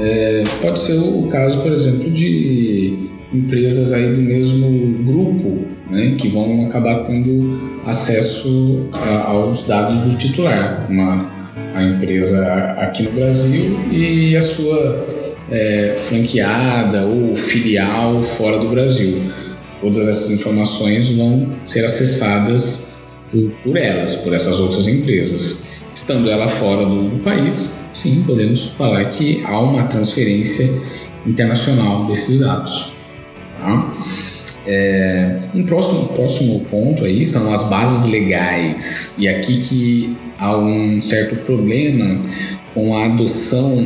é, 0.00 0.44
pode 0.60 0.78
ser 0.78 0.94
o 0.98 1.26
caso, 1.28 1.58
por 1.60 1.72
exemplo, 1.72 2.10
de 2.10 3.10
empresas 3.32 3.92
aí 3.92 4.14
do 4.14 4.20
mesmo 4.22 5.02
grupo, 5.04 5.64
né, 5.90 6.14
que 6.18 6.28
vão 6.28 6.66
acabar 6.66 7.04
tendo 7.04 7.80
acesso 7.84 8.88
a- 8.92 9.30
aos 9.30 9.62
dados 9.62 9.98
do 10.00 10.16
titular. 10.16 10.86
Uma 10.88 11.34
a 11.74 11.82
empresa 11.82 12.42
aqui 12.78 13.02
no 13.02 13.10
Brasil 13.12 13.78
e 13.92 14.34
a 14.34 14.40
sua 14.40 15.04
é, 15.50 15.94
franqueada 15.98 17.02
ou 17.04 17.36
filial 17.36 18.22
fora 18.22 18.58
do 18.58 18.68
Brasil. 18.68 19.20
Todas 19.80 20.08
essas 20.08 20.30
informações 20.30 21.10
vão 21.10 21.50
ser 21.66 21.84
acessadas 21.84 22.88
por, 23.30 23.50
por 23.62 23.76
elas, 23.76 24.16
por 24.16 24.32
essas 24.32 24.58
outras 24.58 24.88
empresas. 24.88 25.64
Estando 25.94 26.30
ela 26.30 26.48
fora 26.48 26.84
do, 26.86 27.10
do 27.10 27.22
país, 27.22 27.70
sim, 27.96 28.22
podemos 28.26 28.66
falar 28.76 29.06
que 29.06 29.42
há 29.44 29.58
uma 29.58 29.84
transferência 29.84 30.70
internacional 31.26 32.04
desses 32.04 32.40
dados. 32.40 32.92
Tá? 33.58 33.94
É, 34.66 35.38
um 35.54 35.64
próximo, 35.64 36.08
próximo 36.08 36.60
ponto 36.66 37.04
aí 37.04 37.24
são 37.24 37.52
as 37.52 37.62
bases 37.64 38.10
legais. 38.10 39.14
E 39.16 39.26
aqui 39.26 39.60
que 39.60 40.16
há 40.38 40.56
um 40.56 41.00
certo 41.00 41.36
problema 41.36 42.20
com 42.74 42.94
a 42.94 43.06
adoção 43.06 43.78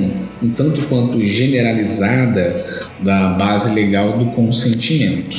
um 0.42 0.48
tanto 0.50 0.86
quanto 0.88 1.22
generalizada 1.22 2.88
da 3.00 3.28
base 3.30 3.74
legal 3.74 4.18
do 4.18 4.26
consentimento, 4.32 5.38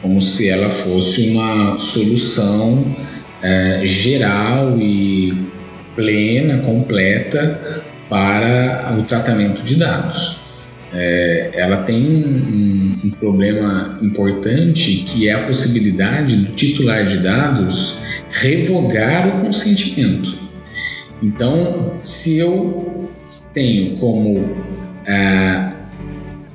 como 0.00 0.20
se 0.20 0.48
ela 0.48 0.70
fosse 0.70 1.28
uma 1.28 1.78
solução 1.78 2.96
é, 3.42 3.82
geral 3.84 4.78
e 4.80 5.46
plena, 5.94 6.58
completa 6.62 7.84
para 8.10 8.94
o 8.98 9.04
tratamento 9.04 9.62
de 9.62 9.76
dados. 9.76 10.40
É, 10.92 11.52
ela 11.54 11.84
tem 11.84 12.04
um, 12.04 12.98
um 13.04 13.10
problema 13.10 13.96
importante 14.02 15.04
que 15.06 15.28
é 15.28 15.32
a 15.32 15.44
possibilidade 15.44 16.36
do 16.36 16.52
titular 16.52 17.06
de 17.06 17.18
dados 17.18 17.98
revogar 18.28 19.28
o 19.28 19.40
consentimento. 19.40 20.36
Então, 21.22 21.94
se 22.00 22.38
eu 22.38 23.08
tenho 23.54 23.96
como 23.98 24.56
ah, 25.06 25.72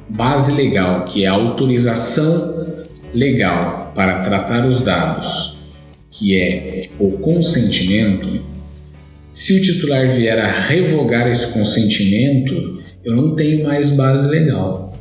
base 0.10 0.54
legal, 0.54 1.06
que 1.06 1.24
é 1.24 1.28
a 1.28 1.34
autorização 1.34 2.66
legal 3.14 3.94
para 3.96 4.20
tratar 4.20 4.66
os 4.66 4.82
dados, 4.82 5.58
que 6.12 6.36
é 6.38 6.82
o 7.00 7.12
consentimento, 7.20 8.42
se 9.36 9.52
o 9.52 9.62
titular 9.62 10.08
vier 10.08 10.40
a 10.40 10.50
revogar 10.50 11.28
esse 11.28 11.48
consentimento, 11.48 12.80
eu 13.04 13.14
não 13.14 13.36
tenho 13.36 13.66
mais 13.66 13.90
base 13.90 14.30
legal. 14.30 14.98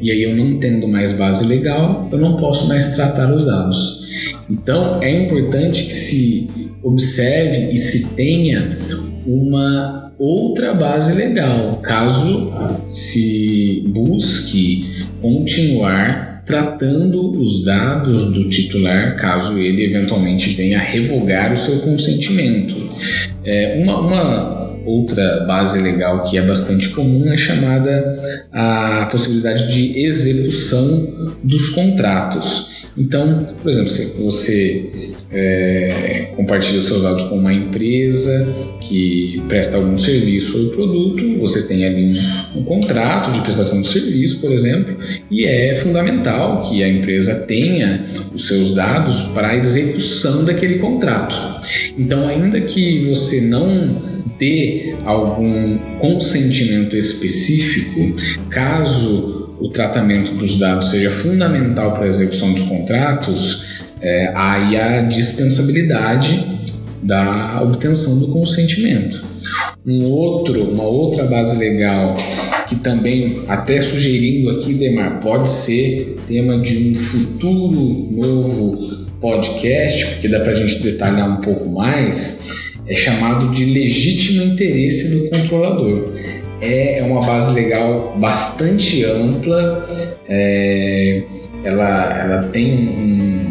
E 0.00 0.12
aí, 0.12 0.22
eu 0.22 0.36
não 0.36 0.60
tendo 0.60 0.86
mais 0.86 1.10
base 1.10 1.44
legal, 1.44 2.08
eu 2.12 2.16
não 2.16 2.36
posso 2.36 2.68
mais 2.68 2.90
tratar 2.90 3.34
os 3.34 3.44
dados. 3.44 4.30
Então, 4.48 5.02
é 5.02 5.10
importante 5.10 5.86
que 5.86 5.92
se 5.92 6.48
observe 6.84 7.74
e 7.74 7.76
se 7.76 8.10
tenha 8.10 8.78
uma 9.26 10.12
outra 10.20 10.72
base 10.72 11.12
legal, 11.12 11.78
caso 11.78 12.52
se 12.88 13.82
busque 13.88 15.04
continuar 15.20 16.44
tratando 16.46 17.32
os 17.40 17.64
dados 17.64 18.26
do 18.26 18.48
titular, 18.48 19.16
caso 19.16 19.58
ele 19.58 19.84
eventualmente 19.84 20.50
venha 20.50 20.78
revogar 20.78 21.52
o 21.52 21.56
seu 21.56 21.80
consentimento. 21.80 22.76
É, 23.44 23.82
uma, 23.82 24.00
uma 24.00 24.64
outra 24.84 25.44
base 25.46 25.80
legal 25.80 26.22
que 26.24 26.36
é 26.36 26.42
bastante 26.42 26.90
comum 26.90 27.30
é 27.32 27.36
chamada 27.36 28.46
a 28.52 29.08
possibilidade 29.10 29.72
de 29.72 29.98
execução 29.98 31.36
dos 31.42 31.70
contratos. 31.70 32.84
Então, 32.96 33.46
por 33.60 33.70
exemplo, 33.70 33.88
se 33.88 34.22
você 34.22 35.13
é, 35.34 36.28
compartilha 36.36 36.80
seus 36.80 37.02
dados 37.02 37.24
com 37.24 37.36
uma 37.36 37.52
empresa 37.52 38.46
que 38.80 39.42
presta 39.48 39.76
algum 39.76 39.98
serviço 39.98 40.56
ou 40.58 40.70
produto, 40.70 41.38
você 41.38 41.66
tem 41.66 41.84
ali 41.84 42.12
um, 42.54 42.60
um 42.60 42.64
contrato 42.64 43.32
de 43.32 43.40
prestação 43.40 43.82
de 43.82 43.88
serviço, 43.88 44.40
por 44.40 44.52
exemplo, 44.52 44.96
e 45.30 45.44
é 45.44 45.74
fundamental 45.74 46.62
que 46.62 46.82
a 46.82 46.88
empresa 46.88 47.34
tenha 47.46 48.06
os 48.32 48.46
seus 48.46 48.74
dados 48.74 49.22
para 49.34 49.48
a 49.48 49.56
execução 49.56 50.44
daquele 50.44 50.78
contrato. 50.78 51.36
Então, 51.98 52.26
ainda 52.28 52.60
que 52.60 53.04
você 53.08 53.42
não 53.42 54.02
dê 54.38 54.94
algum 55.04 55.78
consentimento 55.98 56.96
específico, 56.96 58.16
caso 58.50 59.44
o 59.60 59.68
tratamento 59.68 60.34
dos 60.34 60.58
dados 60.58 60.90
seja 60.90 61.10
fundamental 61.10 61.92
para 61.92 62.04
a 62.04 62.08
execução 62.08 62.52
dos 62.52 62.62
contratos, 62.62 63.73
é, 64.04 64.30
aí 64.34 64.76
a 64.76 65.00
dispensabilidade 65.00 66.46
da 67.02 67.62
obtenção 67.62 68.18
do 68.18 68.28
consentimento. 68.28 69.24
Um 69.86 70.04
outro, 70.04 70.72
uma 70.72 70.84
outra 70.84 71.24
base 71.24 71.56
legal 71.56 72.14
que 72.68 72.76
também, 72.76 73.42
até 73.48 73.80
sugerindo 73.80 74.50
aqui, 74.50 74.74
Demar, 74.74 75.20
pode 75.20 75.48
ser 75.48 76.16
tema 76.28 76.58
de 76.58 76.90
um 76.90 76.94
futuro 76.94 78.08
novo 78.12 79.06
podcast, 79.20 80.06
porque 80.06 80.28
dá 80.28 80.40
para 80.40 80.52
a 80.52 80.54
gente 80.54 80.82
detalhar 80.82 81.38
um 81.38 81.40
pouco 81.40 81.68
mais, 81.68 82.72
é 82.86 82.94
chamado 82.94 83.50
de 83.50 83.64
legítimo 83.64 84.44
interesse 84.44 85.14
do 85.14 85.30
controlador. 85.30 86.12
É 86.60 87.02
uma 87.06 87.20
base 87.20 87.52
legal 87.54 88.14
bastante 88.18 89.04
ampla, 89.04 89.86
é, 90.28 91.22
ela, 91.64 92.20
ela 92.22 92.42
tem 92.48 92.88
um, 92.88 93.43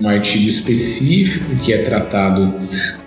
um 0.00 0.08
artigo 0.08 0.48
específico 0.48 1.56
que 1.56 1.72
é 1.72 1.78
tratado 1.82 2.54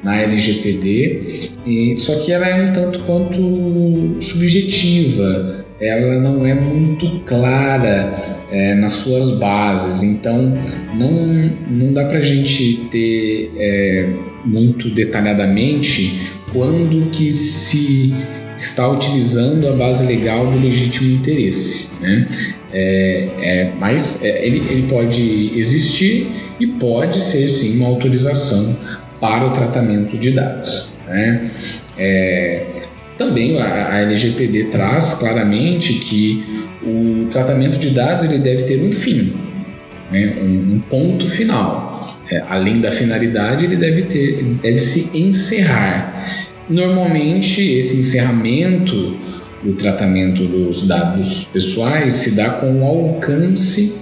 na 0.03 0.21
LGPD, 0.21 1.95
só 1.97 2.19
que 2.19 2.31
ela 2.31 2.47
é 2.47 2.69
um 2.69 2.73
tanto 2.73 2.99
quanto 2.99 4.21
subjetiva, 4.21 5.65
ela 5.79 6.19
não 6.21 6.45
é 6.45 6.53
muito 6.53 7.19
clara 7.25 8.43
é, 8.51 8.75
nas 8.75 8.93
suas 8.93 9.31
bases, 9.39 10.03
então 10.03 10.53
não, 10.93 11.49
não 11.69 11.91
dá 11.91 12.05
para 12.05 12.19
a 12.19 12.21
gente 12.21 12.87
ter 12.91 13.51
é, 13.57 14.09
muito 14.45 14.89
detalhadamente 14.89 16.19
quando 16.51 17.09
que 17.09 17.31
se 17.31 18.13
está 18.57 18.87
utilizando 18.87 19.67
a 19.67 19.71
base 19.73 20.05
legal 20.05 20.45
do 20.45 20.59
legítimo 20.59 21.11
interesse. 21.11 21.89
Né? 22.01 22.27
É, 22.71 23.29
é, 23.41 23.71
mas 23.79 24.19
é, 24.23 24.45
ele, 24.45 24.59
ele 24.69 24.87
pode 24.87 25.51
existir 25.55 26.27
e 26.59 26.67
pode 26.67 27.19
ser 27.19 27.49
sim 27.49 27.77
uma 27.77 27.87
autorização 27.87 28.77
para 29.19 29.47
o 29.47 29.51
tratamento 29.51 30.17
de 30.17 30.31
dados. 30.31 30.87
Né? 31.07 31.51
É, 31.97 32.65
também 33.17 33.61
a, 33.61 33.93
a, 33.93 34.01
LGPD 34.01 34.65
traz 34.65 35.13
claramente 35.13 35.93
que 35.93 36.67
o 36.83 37.27
tratamento 37.29 37.77
de 37.77 37.91
dados 37.91 38.25
ele 38.25 38.39
deve 38.39 38.63
ter 38.63 38.81
um 38.81 38.91
fim, 38.91 39.33
né? 40.11 40.35
um, 40.41 40.75
um 40.75 40.79
ponto 40.89 41.27
final. 41.27 41.93
É, 42.31 42.43
além 42.49 42.79
da 42.79 42.91
finalidade, 42.91 43.65
ele 43.65 43.75
deve 43.75 44.03
ter, 44.03 44.39
ele 44.39 44.57
deve 44.61 44.79
se 44.79 45.15
encerrar. 45.17 46.25
Normalmente, 46.69 47.61
esse 47.61 47.97
encerramento 47.97 49.17
do 49.63 49.73
tratamento 49.73 50.45
dos 50.45 50.83
dados 50.87 51.45
pessoais 51.45 52.15
se 52.15 52.31
dá 52.35 52.49
com 52.51 52.81
o 52.81 52.85
alcance 52.85 53.95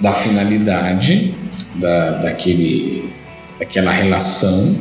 da 0.00 0.12
finalidade 0.12 1.34
da, 1.74 2.22
daquele, 2.22 3.04
daquela 3.58 3.90
relação 3.90 4.78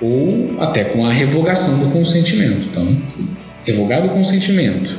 ou 0.00 0.54
até 0.60 0.84
com 0.84 1.04
a 1.04 1.12
revogação 1.12 1.78
do 1.78 1.90
consentimento. 1.90 2.68
Então, 2.70 2.96
revogado 3.64 4.06
o 4.06 4.10
consentimento 4.10 4.96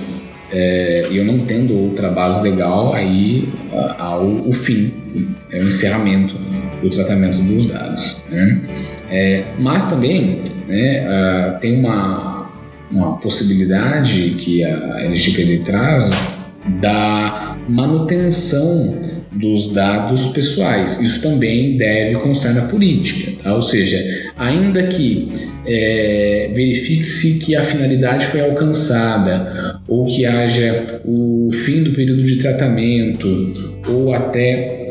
é, 0.52 1.08
e 1.12 1.18
eu 1.18 1.26
não 1.26 1.40
tendo 1.40 1.78
outra 1.78 2.10
base 2.10 2.42
legal, 2.42 2.94
aí 2.94 3.50
há 3.98 4.18
o 4.18 4.52
fim, 4.52 4.94
é 5.52 5.60
o 5.60 5.68
encerramento 5.68 6.36
do 6.82 6.90
tratamento 6.90 7.42
dos 7.42 7.66
dados. 7.66 8.24
Né? 8.30 8.62
É, 9.10 9.44
mas 9.60 9.90
também 9.90 10.42
né, 10.68 11.06
uh, 11.08 11.60
tem 11.60 11.80
uma, 11.80 12.52
uma 12.92 13.18
possibilidade 13.18 14.36
que 14.38 14.64
a 14.64 15.02
LGPD 15.02 15.60
traz 15.60 16.10
da 16.82 17.58
manutenção 17.68 19.00
dos 19.32 19.72
dados 19.72 20.28
pessoais. 20.28 21.00
Isso 21.02 21.22
também 21.22 21.78
deve 21.78 22.16
constar 22.20 22.54
na 22.54 22.64
política, 22.64 23.32
tá? 23.44 23.54
ou 23.54 23.62
seja, 23.62 24.32
ainda 24.36 24.84
que 24.88 25.32
é, 25.66 26.50
verifique-se 26.54 27.40
que 27.40 27.56
a 27.56 27.64
finalidade 27.64 28.26
foi 28.26 28.42
alcançada 28.42 29.80
ou 29.88 30.08
que 30.08 30.26
haja 30.26 31.02
o 31.06 31.50
fim 31.52 31.84
do 31.84 31.92
período 31.92 32.24
de 32.24 32.38
tratamento 32.38 33.52
ou 33.88 34.14
até 34.14 34.88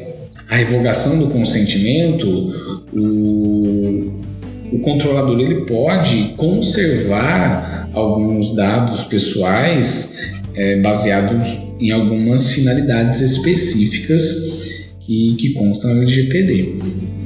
a 0.48 0.56
revogação 0.56 1.18
do 1.18 1.28
consentimento, 1.28 2.52
o, 2.92 4.25
o 4.72 4.78
controlador 4.80 5.40
ele 5.40 5.64
pode 5.64 6.34
conservar 6.36 7.88
alguns 7.92 8.54
dados 8.54 9.04
pessoais 9.04 10.34
é, 10.54 10.80
baseados 10.80 11.66
em 11.80 11.90
algumas 11.90 12.50
finalidades 12.50 13.20
específicas 13.20 14.94
que, 15.00 15.34
que 15.36 15.52
constam 15.52 15.94
no 15.94 16.02
LGPD, 16.02 16.74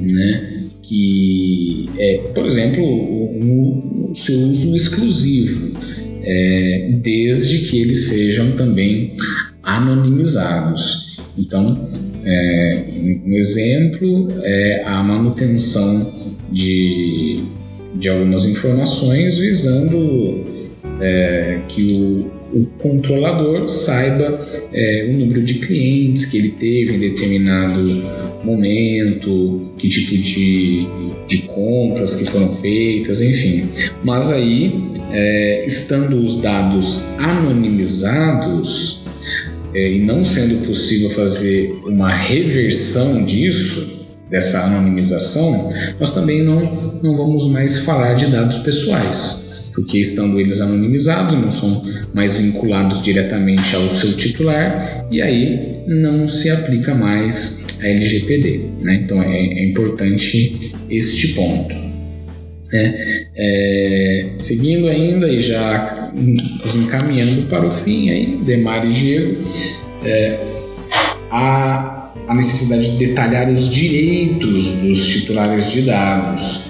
né? 0.01 0.61
que 0.81 1.85
é, 1.97 2.17
por 2.33 2.45
exemplo, 2.45 2.83
o, 2.83 4.11
o 4.11 4.15
seu 4.15 4.37
uso 4.47 4.75
exclusivo, 4.75 5.71
é, 6.23 6.89
desde 7.01 7.59
que 7.59 7.79
eles 7.79 8.09
sejam 8.09 8.51
também 8.51 9.15
anonimizados. 9.63 11.17
Então, 11.37 11.89
é, 12.23 12.83
um 13.25 13.33
exemplo 13.33 14.27
é 14.43 14.83
a 14.85 15.01
manutenção 15.01 16.20
de, 16.51 17.43
de 17.95 18.09
algumas 18.09 18.45
informações 18.45 19.37
visando 19.37 20.43
é, 20.99 21.59
que 21.67 21.93
o, 22.53 22.59
o 22.59 22.65
controlador 22.79 23.67
saiba 23.69 24.45
é, 24.73 25.09
o 25.09 25.17
número 25.17 25.41
de 25.41 25.55
clientes 25.55 26.25
que 26.25 26.37
ele 26.37 26.49
teve 26.49 26.95
em 26.95 26.99
determinado 26.99 27.81
momento, 28.43 29.71
que 29.77 29.87
tipo 29.87 30.17
de, 30.17 30.87
de 31.27 31.37
compras 31.43 32.15
que 32.15 32.25
foram 32.25 32.49
feitas, 32.49 33.21
enfim. 33.21 33.69
Mas 34.03 34.31
aí, 34.31 34.89
é, 35.11 35.65
estando 35.65 36.17
os 36.17 36.37
dados 36.41 37.03
anonimizados 37.17 39.03
é, 39.73 39.93
e 39.93 39.99
não 39.99 40.23
sendo 40.23 40.65
possível 40.65 41.09
fazer 41.09 41.73
uma 41.85 42.09
reversão 42.09 43.23
disso, 43.23 44.00
dessa 44.31 44.63
anonimização, 44.63 45.69
nós 45.99 46.11
também 46.13 46.41
não, 46.41 46.99
não 47.03 47.15
vamos 47.15 47.45
mais 47.47 47.79
falar 47.79 48.13
de 48.13 48.27
dados 48.27 48.57
pessoais 48.59 49.41
porque 49.73 49.97
estando 49.99 50.39
eles 50.39 50.59
anonimizados, 50.59 51.35
não 51.35 51.49
são 51.49 51.83
mais 52.13 52.37
vinculados 52.37 53.01
diretamente 53.01 53.75
ao 53.75 53.89
seu 53.89 54.13
titular, 54.17 55.07
e 55.09 55.21
aí 55.21 55.79
não 55.87 56.27
se 56.27 56.49
aplica 56.49 56.93
mais 56.93 57.59
a 57.81 57.87
LGPD. 57.87 58.61
Né? 58.81 59.01
Então 59.03 59.21
é, 59.23 59.33
é, 59.33 59.63
importante 59.63 60.73
este 60.89 61.29
ponto. 61.29 61.75
Né? 62.71 62.95
É, 63.35 64.29
seguindo 64.39 64.87
ainda 64.87 65.27
e 65.29 65.39
já 65.39 66.11
nos 66.13 66.75
encaminhando 66.75 67.47
para 67.47 67.65
o 67.65 67.71
fim, 67.71 68.09
aí, 68.09 68.37
Demar 68.45 68.85
e 68.85 68.93
Diego, 68.93 69.51
é, 70.03 70.39
a, 71.31 72.00
a 72.31 72.33
necessidade 72.33 72.91
de 72.91 73.07
detalhar 73.07 73.49
os 73.49 73.69
direitos 73.69 74.71
dos 74.73 75.05
titulares 75.05 75.69
de 75.69 75.81
dados 75.81 76.63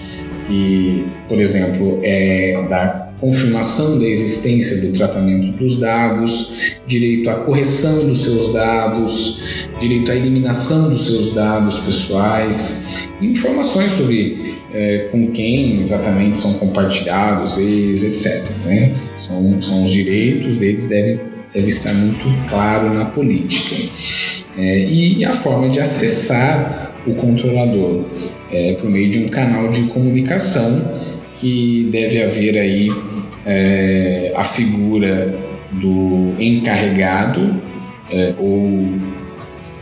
que, 0.48 1.06
por 1.28 1.40
exemplo, 1.40 2.00
é 2.02 2.66
da 2.68 3.12
confirmação 3.20 4.00
da 4.00 4.06
existência 4.08 4.82
do 4.82 4.92
tratamento 4.94 5.56
dos 5.60 5.80
dados, 5.80 6.80
direito 6.88 7.30
à 7.30 7.36
correção 7.36 8.08
dos 8.08 8.24
seus 8.24 8.52
dados, 8.52 9.40
direito 9.80 10.12
à 10.12 10.16
eliminação 10.16 10.90
dos 10.90 11.06
seus 11.06 11.32
dados 11.32 11.78
pessoais, 11.78 12.84
informações 13.22 13.92
sobre 13.92 14.58
é, 14.74 15.10
com 15.12 15.28
quem 15.28 15.80
exatamente 15.80 16.38
são 16.38 16.54
compartilhados 16.54 17.60
eles, 17.60 18.04
etc. 18.04 18.50
Né? 18.66 18.96
São, 19.16 19.62
são 19.62 19.86
os 19.86 19.92
direitos 19.92 20.58
deles, 20.58 20.88
deve, 20.88 21.20
deve 21.54 21.68
estar 21.68 21.94
muito 21.94 22.26
claro 22.50 22.92
na 22.92 23.06
política. 23.06 23.76
É, 24.62 24.78
e 24.86 25.26
a 25.26 25.34
forma 25.34 25.68
de 25.70 25.80
acessar 25.80 26.94
o 27.08 27.16
controlador 27.16 28.06
é, 28.52 28.74
por 28.80 28.92
meio 28.92 29.10
de 29.10 29.18
um 29.18 29.28
canal 29.28 29.70
de 29.70 29.82
comunicação 29.88 30.88
que 31.40 31.90
deve 31.92 32.22
haver 32.22 32.60
aí 32.60 32.90
é, 33.44 34.32
a 34.36 34.44
figura 34.44 35.36
do 35.72 36.36
encarregado 36.40 37.60
é, 38.12 38.36
ou 38.38 39.00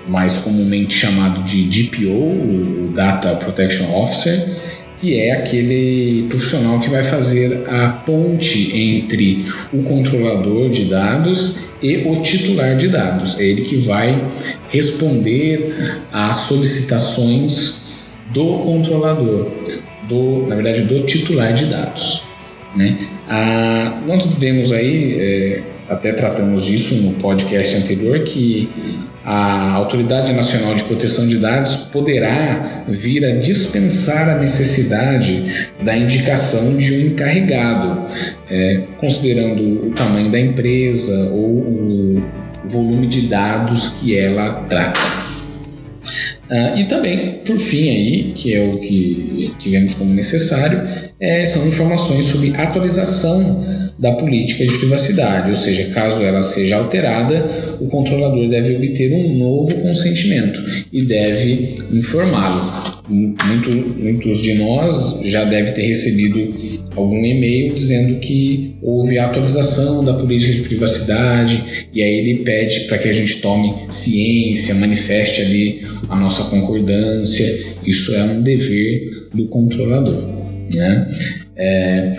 mais 0.07 0.37
comumente 0.37 0.93
chamado 0.93 1.43
de 1.43 1.65
DPO, 1.65 2.07
o 2.07 2.91
Data 2.95 3.35
Protection 3.35 3.85
Officer, 4.01 4.47
que 4.99 5.19
é 5.19 5.31
aquele 5.31 6.25
profissional 6.27 6.79
que 6.79 6.89
vai 6.89 7.01
fazer 7.03 7.63
a 7.67 7.89
ponte 7.89 8.77
entre 8.77 9.45
o 9.71 9.81
controlador 9.83 10.69
de 10.69 10.85
dados 10.85 11.57
e 11.81 11.97
o 12.05 12.21
titular 12.21 12.75
de 12.75 12.89
dados. 12.89 13.39
É 13.39 13.43
ele 13.43 13.61
que 13.61 13.77
vai 13.77 14.25
responder 14.69 16.01
às 16.11 16.37
solicitações 16.37 17.79
do 18.33 18.59
controlador, 18.59 19.51
do, 20.07 20.45
na 20.47 20.55
verdade, 20.55 20.81
do 20.83 21.05
titular 21.05 21.53
de 21.53 21.65
dados. 21.65 22.23
Né? 22.75 23.09
Ah, 23.27 24.01
nós 24.05 24.25
vemos 24.25 24.71
aí, 24.71 25.15
é, 25.17 25.61
até 25.89 26.11
tratamos 26.13 26.65
disso 26.65 26.95
no 26.95 27.13
podcast 27.13 27.75
anterior, 27.75 28.19
que 28.19 28.69
a 29.23 29.73
Autoridade 29.73 30.31
Nacional 30.33 30.75
de 30.75 30.83
Proteção 30.85 31.27
de 31.27 31.37
Dados 31.37 31.75
poderá 31.75 32.83
vir 32.87 33.25
a 33.25 33.35
dispensar 33.35 34.29
a 34.29 34.37
necessidade 34.37 35.69
da 35.83 35.97
indicação 35.97 36.77
de 36.77 36.93
um 36.93 36.99
encarregado, 37.07 38.05
é, 38.49 38.83
considerando 38.97 39.87
o 39.87 39.91
tamanho 39.91 40.31
da 40.31 40.39
empresa 40.39 41.29
ou 41.31 41.45
o 41.45 42.29
volume 42.65 43.07
de 43.07 43.21
dados 43.21 43.89
que 43.89 44.17
ela 44.17 44.65
trata. 44.69 44.99
Ah, 46.49 46.73
e 46.75 46.85
também, 46.85 47.41
por 47.45 47.57
fim, 47.57 47.89
aí, 47.89 48.33
que 48.35 48.55
é 48.55 48.63
o 48.63 48.79
que, 48.79 49.53
que 49.59 49.69
vemos 49.69 49.93
como 49.93 50.11
necessário, 50.13 50.81
é, 51.19 51.45
são 51.45 51.67
informações 51.67 52.25
sobre 52.25 52.55
atualização 52.55 53.79
da 53.99 54.13
política 54.13 54.65
de 54.65 54.77
privacidade, 54.77 55.49
ou 55.49 55.55
seja, 55.55 55.89
caso 55.89 56.23
ela 56.23 56.41
seja 56.41 56.77
alterada, 56.77 57.75
o 57.81 57.87
controlador 57.87 58.47
deve 58.47 58.77
obter 58.77 59.11
um 59.11 59.37
novo 59.37 59.73
consentimento 59.81 60.61
e 60.91 61.03
deve 61.03 61.75
informá-lo. 61.91 62.89
muito, 63.09 63.69
muitos 63.99 64.41
de 64.41 64.53
nós 64.53 65.19
já 65.25 65.43
devem 65.43 65.73
ter 65.73 65.81
recebido 65.81 66.79
algum 66.95 67.25
e-mail 67.25 67.73
dizendo 67.73 68.19
que 68.19 68.75
houve 68.81 69.17
atualização 69.17 70.03
da 70.03 70.13
política 70.13 70.53
de 70.53 70.61
privacidade 70.61 71.87
e 71.93 72.01
aí 72.01 72.19
ele 72.19 72.43
pede 72.43 72.81
para 72.81 72.97
que 72.97 73.09
a 73.09 73.11
gente 73.11 73.37
tome 73.37 73.73
ciência, 73.91 74.75
manifeste 74.75 75.41
ali 75.41 75.81
a 76.07 76.15
nossa 76.15 76.45
concordância. 76.45 77.45
Isso 77.85 78.13
é 78.15 78.23
um 78.23 78.41
dever 78.41 79.27
do 79.33 79.45
controlador, 79.47 80.38
né? 80.75 81.07
É, 81.55 82.17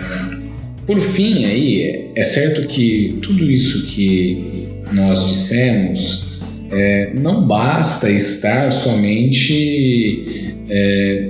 por 0.87 1.01
fim, 1.01 1.45
aí 1.45 2.11
é 2.15 2.23
certo 2.23 2.67
que 2.67 3.19
tudo 3.23 3.51
isso 3.51 3.87
que 3.87 4.69
nós 4.93 5.29
dissemos 5.29 6.41
é, 6.71 7.11
não 7.15 7.47
basta 7.47 8.11
estar 8.11 8.71
somente 8.73 10.55
é, 10.69 11.29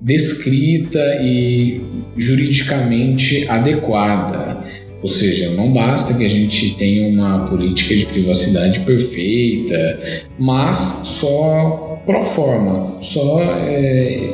descrita 0.00 1.18
e 1.22 1.80
juridicamente 2.16 3.46
adequada. 3.48 4.62
Ou 5.00 5.08
seja, 5.08 5.50
não 5.50 5.72
basta 5.72 6.14
que 6.14 6.24
a 6.24 6.28
gente 6.28 6.74
tenha 6.76 7.08
uma 7.08 7.46
política 7.46 7.94
de 7.94 8.06
privacidade 8.06 8.80
perfeita, 8.80 9.98
mas 10.38 11.00
só 11.04 12.00
pro 12.06 12.24
forma, 12.24 12.98
só 13.02 13.42
é, 13.42 14.30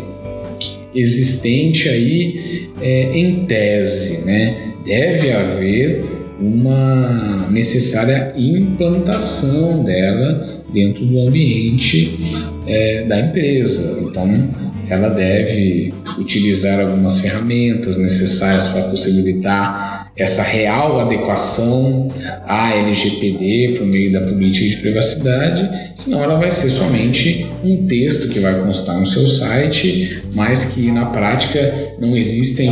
existente 0.95 1.89
aí 1.89 2.70
é, 2.80 3.18
em 3.18 3.45
tese, 3.47 4.24
né? 4.24 4.72
Deve 4.84 5.32
haver 5.32 6.05
uma 6.41 7.49
necessária 7.51 8.32
implantação 8.36 9.82
dela 9.82 10.62
dentro 10.72 11.05
do 11.05 11.20
ambiente 11.20 12.18
é, 12.66 13.05
da 13.05 13.20
empresa. 13.20 13.99
Então, 14.03 14.49
ela 14.89 15.09
deve 15.09 15.93
utilizar 16.18 16.80
algumas 16.80 17.20
ferramentas 17.20 17.97
necessárias 17.97 18.68
para 18.68 18.82
possibilitar 18.84 19.97
essa 20.19 20.43
real 20.43 20.99
adequação 20.99 22.11
à 22.45 22.75
LGPD 22.75 23.77
por 23.79 23.87
meio 23.87 24.12
da 24.12 24.21
política 24.21 24.69
de 24.69 24.77
privacidade, 24.79 25.71
senão 25.95 26.23
ela 26.23 26.37
vai 26.37 26.51
ser 26.51 26.71
somente 26.71 27.47
um 27.62 27.87
texto 27.87 28.29
que 28.29 28.41
vai 28.41 28.61
constar 28.61 28.99
no 28.99 29.07
seu 29.07 29.25
site, 29.29 30.25
mas 30.35 30.64
que 30.64 30.91
na 30.91 31.07
prática 31.07 31.95
não 32.01 32.16
existem 32.16 32.69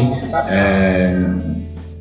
é, 0.51 1.15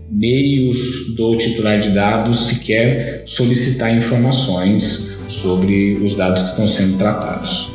meios 0.09 1.13
do 1.15 1.35
titular 1.37 1.79
de 1.79 1.89
dados 1.89 2.47
sequer 2.47 3.21
solicitar 3.25 3.95
informações 3.95 5.11
sobre 5.27 5.93
os 5.93 6.15
dados 6.15 6.41
que 6.41 6.49
estão 6.49 6.67
sendo 6.67 6.97
tratados. 6.97 7.74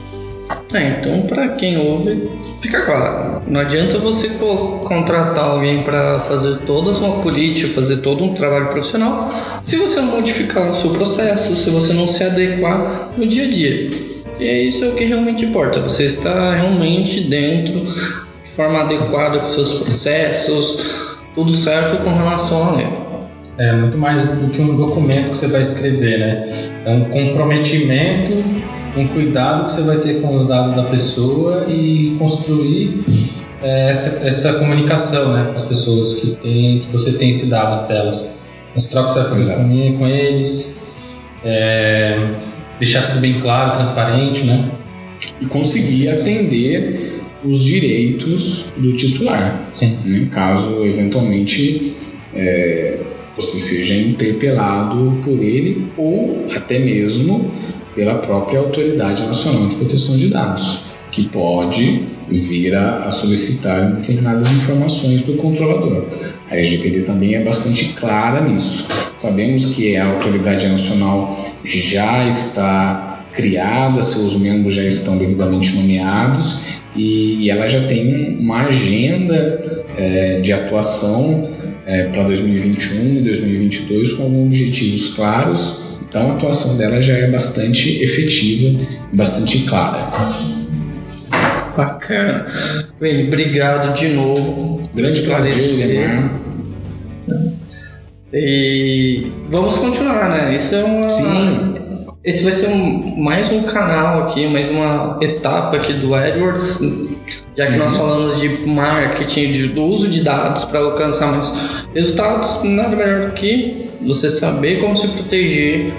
É, 0.72 0.98
então 1.00 1.22
para 1.22 1.48
quem 1.48 1.76
ouve, 1.76 2.30
fica 2.60 2.82
claro. 2.82 3.42
Não 3.46 3.60
adianta 3.60 3.98
você 3.98 4.28
contratar 4.84 5.44
alguém 5.44 5.82
para 5.82 6.20
fazer 6.20 6.58
toda 6.58 6.90
a 6.90 6.94
sua 6.94 7.20
política, 7.20 7.68
fazer 7.68 7.98
todo 7.98 8.24
um 8.24 8.34
trabalho 8.34 8.68
profissional, 8.68 9.32
se 9.62 9.76
você 9.76 10.00
não 10.00 10.16
modificar 10.16 10.68
o 10.68 10.74
seu 10.74 10.90
processo, 10.90 11.56
se 11.56 11.70
você 11.70 11.92
não 11.92 12.06
se 12.06 12.22
adequar 12.22 13.10
no 13.16 13.26
dia 13.26 13.44
a 13.44 13.50
dia. 13.50 13.90
E 14.38 14.48
é 14.48 14.62
isso 14.62 14.84
é 14.84 14.88
o 14.88 14.94
que 14.94 15.04
realmente 15.04 15.44
importa. 15.44 15.80
Você 15.80 16.04
está 16.04 16.54
realmente 16.54 17.20
dentro, 17.20 17.84
de 17.84 18.50
forma 18.56 18.80
adequada 18.80 19.40
com 19.40 19.46
seus 19.46 19.74
processos, 19.74 20.78
tudo 21.34 21.52
certo 21.52 22.02
com 22.02 22.14
relação 22.16 22.68
à 22.68 22.76
lei. 22.76 22.88
É 23.58 23.72
muito 23.72 23.98
mais 23.98 24.26
do 24.26 24.48
que 24.48 24.62
um 24.62 24.76
documento 24.76 25.32
que 25.32 25.36
você 25.36 25.48
vai 25.48 25.60
escrever, 25.60 26.18
né? 26.18 26.70
É 26.86 26.90
um 26.90 27.04
comprometimento 27.10 28.42
um 28.96 29.06
cuidado 29.08 29.66
que 29.66 29.72
você 29.72 29.82
vai 29.82 29.98
ter 29.98 30.20
com 30.20 30.36
os 30.36 30.46
dados 30.46 30.74
da 30.74 30.84
pessoa 30.84 31.66
e 31.68 32.16
construir 32.18 33.04
é, 33.62 33.90
essa, 33.90 34.26
essa 34.26 34.54
comunicação 34.54 35.32
né, 35.32 35.44
com 35.50 35.56
as 35.56 35.64
pessoas 35.64 36.14
que, 36.14 36.36
tem, 36.36 36.80
que 36.80 36.92
você 36.92 37.12
tem 37.12 37.30
esse 37.30 37.46
dado 37.46 37.86
delas. 37.86 38.26
As 38.74 38.88
trocas 38.88 39.12
que 39.12 39.18
você 39.18 39.24
vai 39.26 39.28
fazer 39.28 39.54
com, 39.56 39.98
com, 39.98 40.06
eles, 40.06 40.76
é, 41.44 42.30
deixar 42.78 43.02
tudo 43.08 43.20
bem 43.20 43.34
claro, 43.34 43.74
transparente, 43.74 44.44
né? 44.44 44.70
E 45.40 45.46
conseguir 45.46 46.08
atender 46.08 47.20
os 47.44 47.62
direitos 47.64 48.66
do 48.76 48.92
titular. 48.92 49.68
Sim. 49.74 49.98
Né, 50.04 50.28
caso 50.30 50.84
eventualmente 50.84 51.96
é, 52.32 52.98
você 53.36 53.58
seja 53.58 53.94
interpelado 53.94 55.20
por 55.24 55.42
ele 55.42 55.86
ou 55.96 56.46
até 56.54 56.78
mesmo 56.78 57.50
pela 58.00 58.14
própria 58.14 58.58
Autoridade 58.58 59.22
Nacional 59.24 59.68
de 59.68 59.76
Proteção 59.76 60.16
de 60.16 60.28
Dados, 60.28 60.84
que 61.10 61.28
pode 61.28 62.00
vir 62.30 62.74
a, 62.74 63.10
solicitar 63.10 63.92
determinadas 63.92 64.50
informações 64.50 65.20
do 65.20 65.34
controlador. 65.34 66.06
A 66.48 66.56
LGPD 66.56 67.02
também 67.02 67.34
é 67.34 67.44
bastante 67.44 67.92
clara 67.92 68.40
nisso. 68.40 68.86
Sabemos 69.18 69.66
que 69.66 69.98
a 69.98 70.06
Autoridade 70.06 70.66
Nacional 70.66 71.38
já 71.62 72.26
está 72.26 73.26
criada, 73.34 74.00
seus 74.00 74.34
membros 74.34 74.72
já 74.72 74.84
estão 74.84 75.18
devidamente 75.18 75.74
nomeados 75.74 76.80
e, 76.96 77.50
ela 77.50 77.68
já 77.68 77.86
tem 77.86 78.38
uma 78.40 78.62
agenda 78.62 79.84
é, 79.94 80.40
de 80.40 80.54
atuação 80.54 81.50
é, 81.84 82.04
para 82.04 82.22
2021 82.22 83.18
e 83.18 83.20
2022 83.20 84.14
com 84.14 84.46
objetivos 84.46 85.08
claros 85.08 85.79
então 86.10 86.28
a 86.28 86.34
atuação 86.34 86.76
dela 86.76 87.00
já 87.00 87.12
é 87.12 87.28
bastante 87.28 88.02
efetiva, 88.02 88.84
bastante 89.12 89.60
clara. 89.60 90.10
Bacana. 91.76 92.46
Bem, 93.00 93.28
obrigado 93.28 93.94
de 93.94 94.08
novo. 94.08 94.80
Grande 94.92 95.22
prazer, 95.22 95.86
Lemar. 95.86 96.40
E 98.32 99.30
vamos 99.48 99.78
continuar, 99.78 100.30
né? 100.30 100.56
Isso 100.56 100.74
é 100.74 100.82
uma. 100.82 101.08
Sim. 101.08 101.74
Esse 102.24 102.42
vai 102.42 102.52
ser 102.52 102.70
um, 102.70 103.16
mais 103.16 103.52
um 103.52 103.62
canal 103.62 104.24
aqui, 104.24 104.48
mais 104.48 104.68
uma 104.68 105.16
etapa 105.22 105.76
aqui 105.76 105.92
do 105.92 106.14
Edwards, 106.14 106.78
já 107.56 107.66
que 107.66 107.72
uhum. 107.72 107.78
nós 107.78 107.96
falamos 107.96 108.40
de 108.40 108.48
marketing, 108.66 109.52
de, 109.52 109.68
do 109.68 109.84
uso 109.84 110.10
de 110.10 110.22
dados 110.22 110.64
para 110.64 110.80
alcançar 110.80 111.32
mais 111.32 111.52
resultados, 111.94 112.64
nada 112.64 112.94
melhor 112.94 113.30
do 113.30 113.34
que 113.36 113.89
você 114.06 114.28
saber 114.28 114.80
como 114.80 114.96
se 114.96 115.08
proteger 115.08 115.92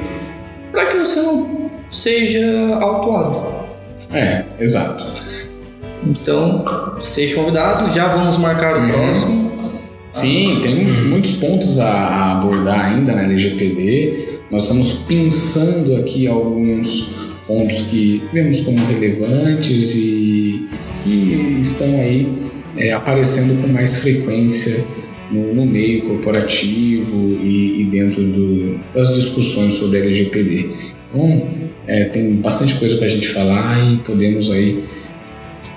para 0.72 0.86
que 0.88 0.98
você 0.98 1.22
não 1.22 1.70
seja 1.90 2.76
autuado. 2.80 3.68
É, 4.14 4.46
exato. 4.60 5.06
Então, 6.06 6.66
seja 7.02 7.36
convidado, 7.36 7.94
já 7.94 8.08
vamos 8.08 8.38
marcar 8.38 8.76
o 8.76 8.82
uhum. 8.82 8.88
próximo. 8.88 9.52
Sim, 10.14 10.60
temos 10.62 11.02
muitos 11.02 11.34
pontos 11.34 11.80
a, 11.80 12.34
abordar 12.34 12.94
ainda 12.94 13.14
na 13.14 13.24
LGPD. 13.24 14.40
Nós 14.50 14.64
estamos 14.64 14.92
pensando 14.92 15.96
aqui 15.96 16.28
alguns 16.28 17.14
pontos 17.48 17.82
que 17.84 18.22
vemos 18.34 18.60
como 18.62 18.86
relevantes 18.88 19.96
e, 19.96 20.68
e 21.06 21.58
estão 21.60 21.88
aí 22.00 22.28
é, 22.78 22.92
aparecendo 22.92 23.62
com 23.62 23.68
mais 23.72 24.00
frequência 24.00 24.86
no, 25.32 25.56
no 25.56 25.66
meio 25.66 26.08
corporativo 26.08 27.40
e, 27.42 27.82
e 27.82 27.84
dentro 27.86 28.22
do, 28.24 28.80
das 28.94 29.14
discussões 29.16 29.76
sobre 29.76 30.00
LGPD. 30.00 30.70
Então, 31.10 31.48
é, 31.88 32.06
tem 32.06 32.34
bastante 32.36 32.76
coisa 32.76 32.98
para 32.98 33.06
a 33.06 33.10
gente 33.10 33.28
falar 33.28 33.92
e 33.92 33.98
podemos 33.98 34.52
aí 34.52 34.84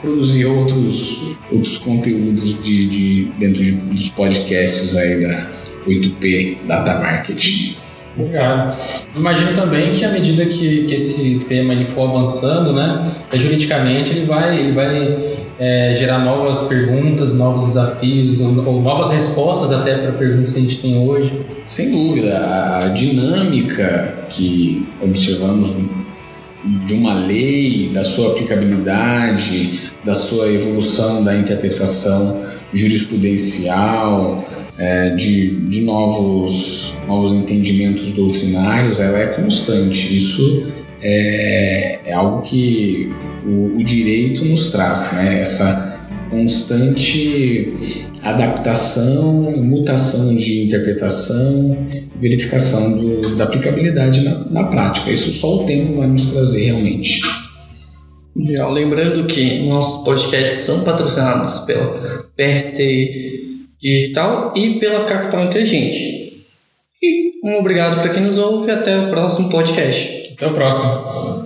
produzir 0.01 0.45
outros, 0.45 1.37
outros 1.51 1.79
conteúdos 1.79 2.63
de, 2.63 2.87
de 2.87 3.25
dentro 3.39 3.63
de, 3.63 3.73
dos 3.73 4.09
podcasts 4.11 4.97
aí 4.97 5.21
da 5.21 5.51
8P 5.87 6.59
Data 6.67 6.99
Marketing. 6.99 7.77
Obrigado. 8.17 8.79
Imagino 9.17 9.55
também 9.55 9.93
que 9.93 10.05
à 10.05 10.13
medida 10.13 10.47
que, 10.47 10.85
que 10.85 10.95
esse 10.95 11.41
tema 11.49 11.73
ele 11.73 11.85
for 11.85 12.09
avançando, 12.09 12.73
né, 12.73 13.17
juridicamente 13.33 14.11
ele 14.11 14.25
vai, 14.25 14.61
ele 14.61 14.73
vai 14.73 15.44
é, 15.59 15.95
gerar 15.95 16.19
novas 16.19 16.63
perguntas, 16.63 17.33
novos 17.33 17.67
desafios 17.67 18.41
ou, 18.41 18.67
ou 18.67 18.83
novas 18.83 19.11
respostas 19.11 19.71
até 19.73 19.97
para 19.99 20.13
perguntas 20.13 20.53
que 20.53 20.59
a 20.59 20.63
gente 20.63 20.79
tem 20.79 20.99
hoje. 20.99 21.33
Sem 21.65 21.91
dúvida, 21.91 22.39
a 22.39 22.89
dinâmica 22.89 24.27
que 24.29 24.87
observamos 25.01 25.73
de 26.87 26.95
uma 26.95 27.15
lei, 27.15 27.91
da 27.93 28.03
sua 28.05 28.33
aplicabilidade, 28.33 29.93
da 30.05 30.15
sua 30.15 30.51
evolução 30.51 31.23
da 31.23 31.37
interpretação 31.37 32.43
jurisprudencial, 32.73 34.49
é, 34.77 35.11
de, 35.11 35.51
de 35.69 35.83
novos, 35.83 36.95
novos 37.07 37.33
entendimentos 37.33 38.13
doutrinários, 38.13 38.99
ela 38.99 39.19
é 39.19 39.27
constante. 39.27 40.17
Isso 40.17 40.67
é, 41.07 42.01
é 42.07 42.13
algo 42.15 42.41
que 42.43 43.13
o, 43.45 43.79
o, 43.79 43.85
direito 43.85 44.43
nos 44.43 44.71
traz, 44.71 45.13
né? 45.13 45.43
Essa 45.43 46.01
constante 46.31 48.03
adaptação, 48.23 49.53
mutação 49.59 50.35
de 50.35 50.65
interpretação, 50.65 51.77
verificação 52.19 52.97
do, 52.99 53.37
da 53.37 53.45
aplicabilidade 53.45 54.23
na, 54.23 54.45
na 54.51 54.65
prática. 54.65 55.11
Isso 55.11 55.31
só 55.31 55.57
o 55.57 55.67
tempo 55.67 55.99
vai 55.99 56.07
nos 56.07 56.25
trazer 56.27 56.65
realmente. 56.65 57.21
Lembrando 58.35 59.27
que 59.27 59.69
nossos 59.69 60.05
podcasts 60.05 60.61
são 60.61 60.85
patrocinados 60.85 61.61
pela 61.61 62.27
PRT 62.35 63.45
Digital 63.79 64.55
e 64.57 64.81
pela 64.81 65.05
Capital 65.05 65.45
Inteligente. 65.45 66.43
E 67.03 67.33
um 67.45 67.59
obrigado 67.59 68.01
para 68.01 68.15
quem 68.15 68.23
nos 68.23 68.39
ouve 68.39 68.69
e 68.69 68.71
até 68.71 68.99
o 68.99 69.11
próximo 69.11 69.51
podcast. 69.51 70.24
Até 70.35 70.47
o 70.49 70.53
próximo. 70.53 71.44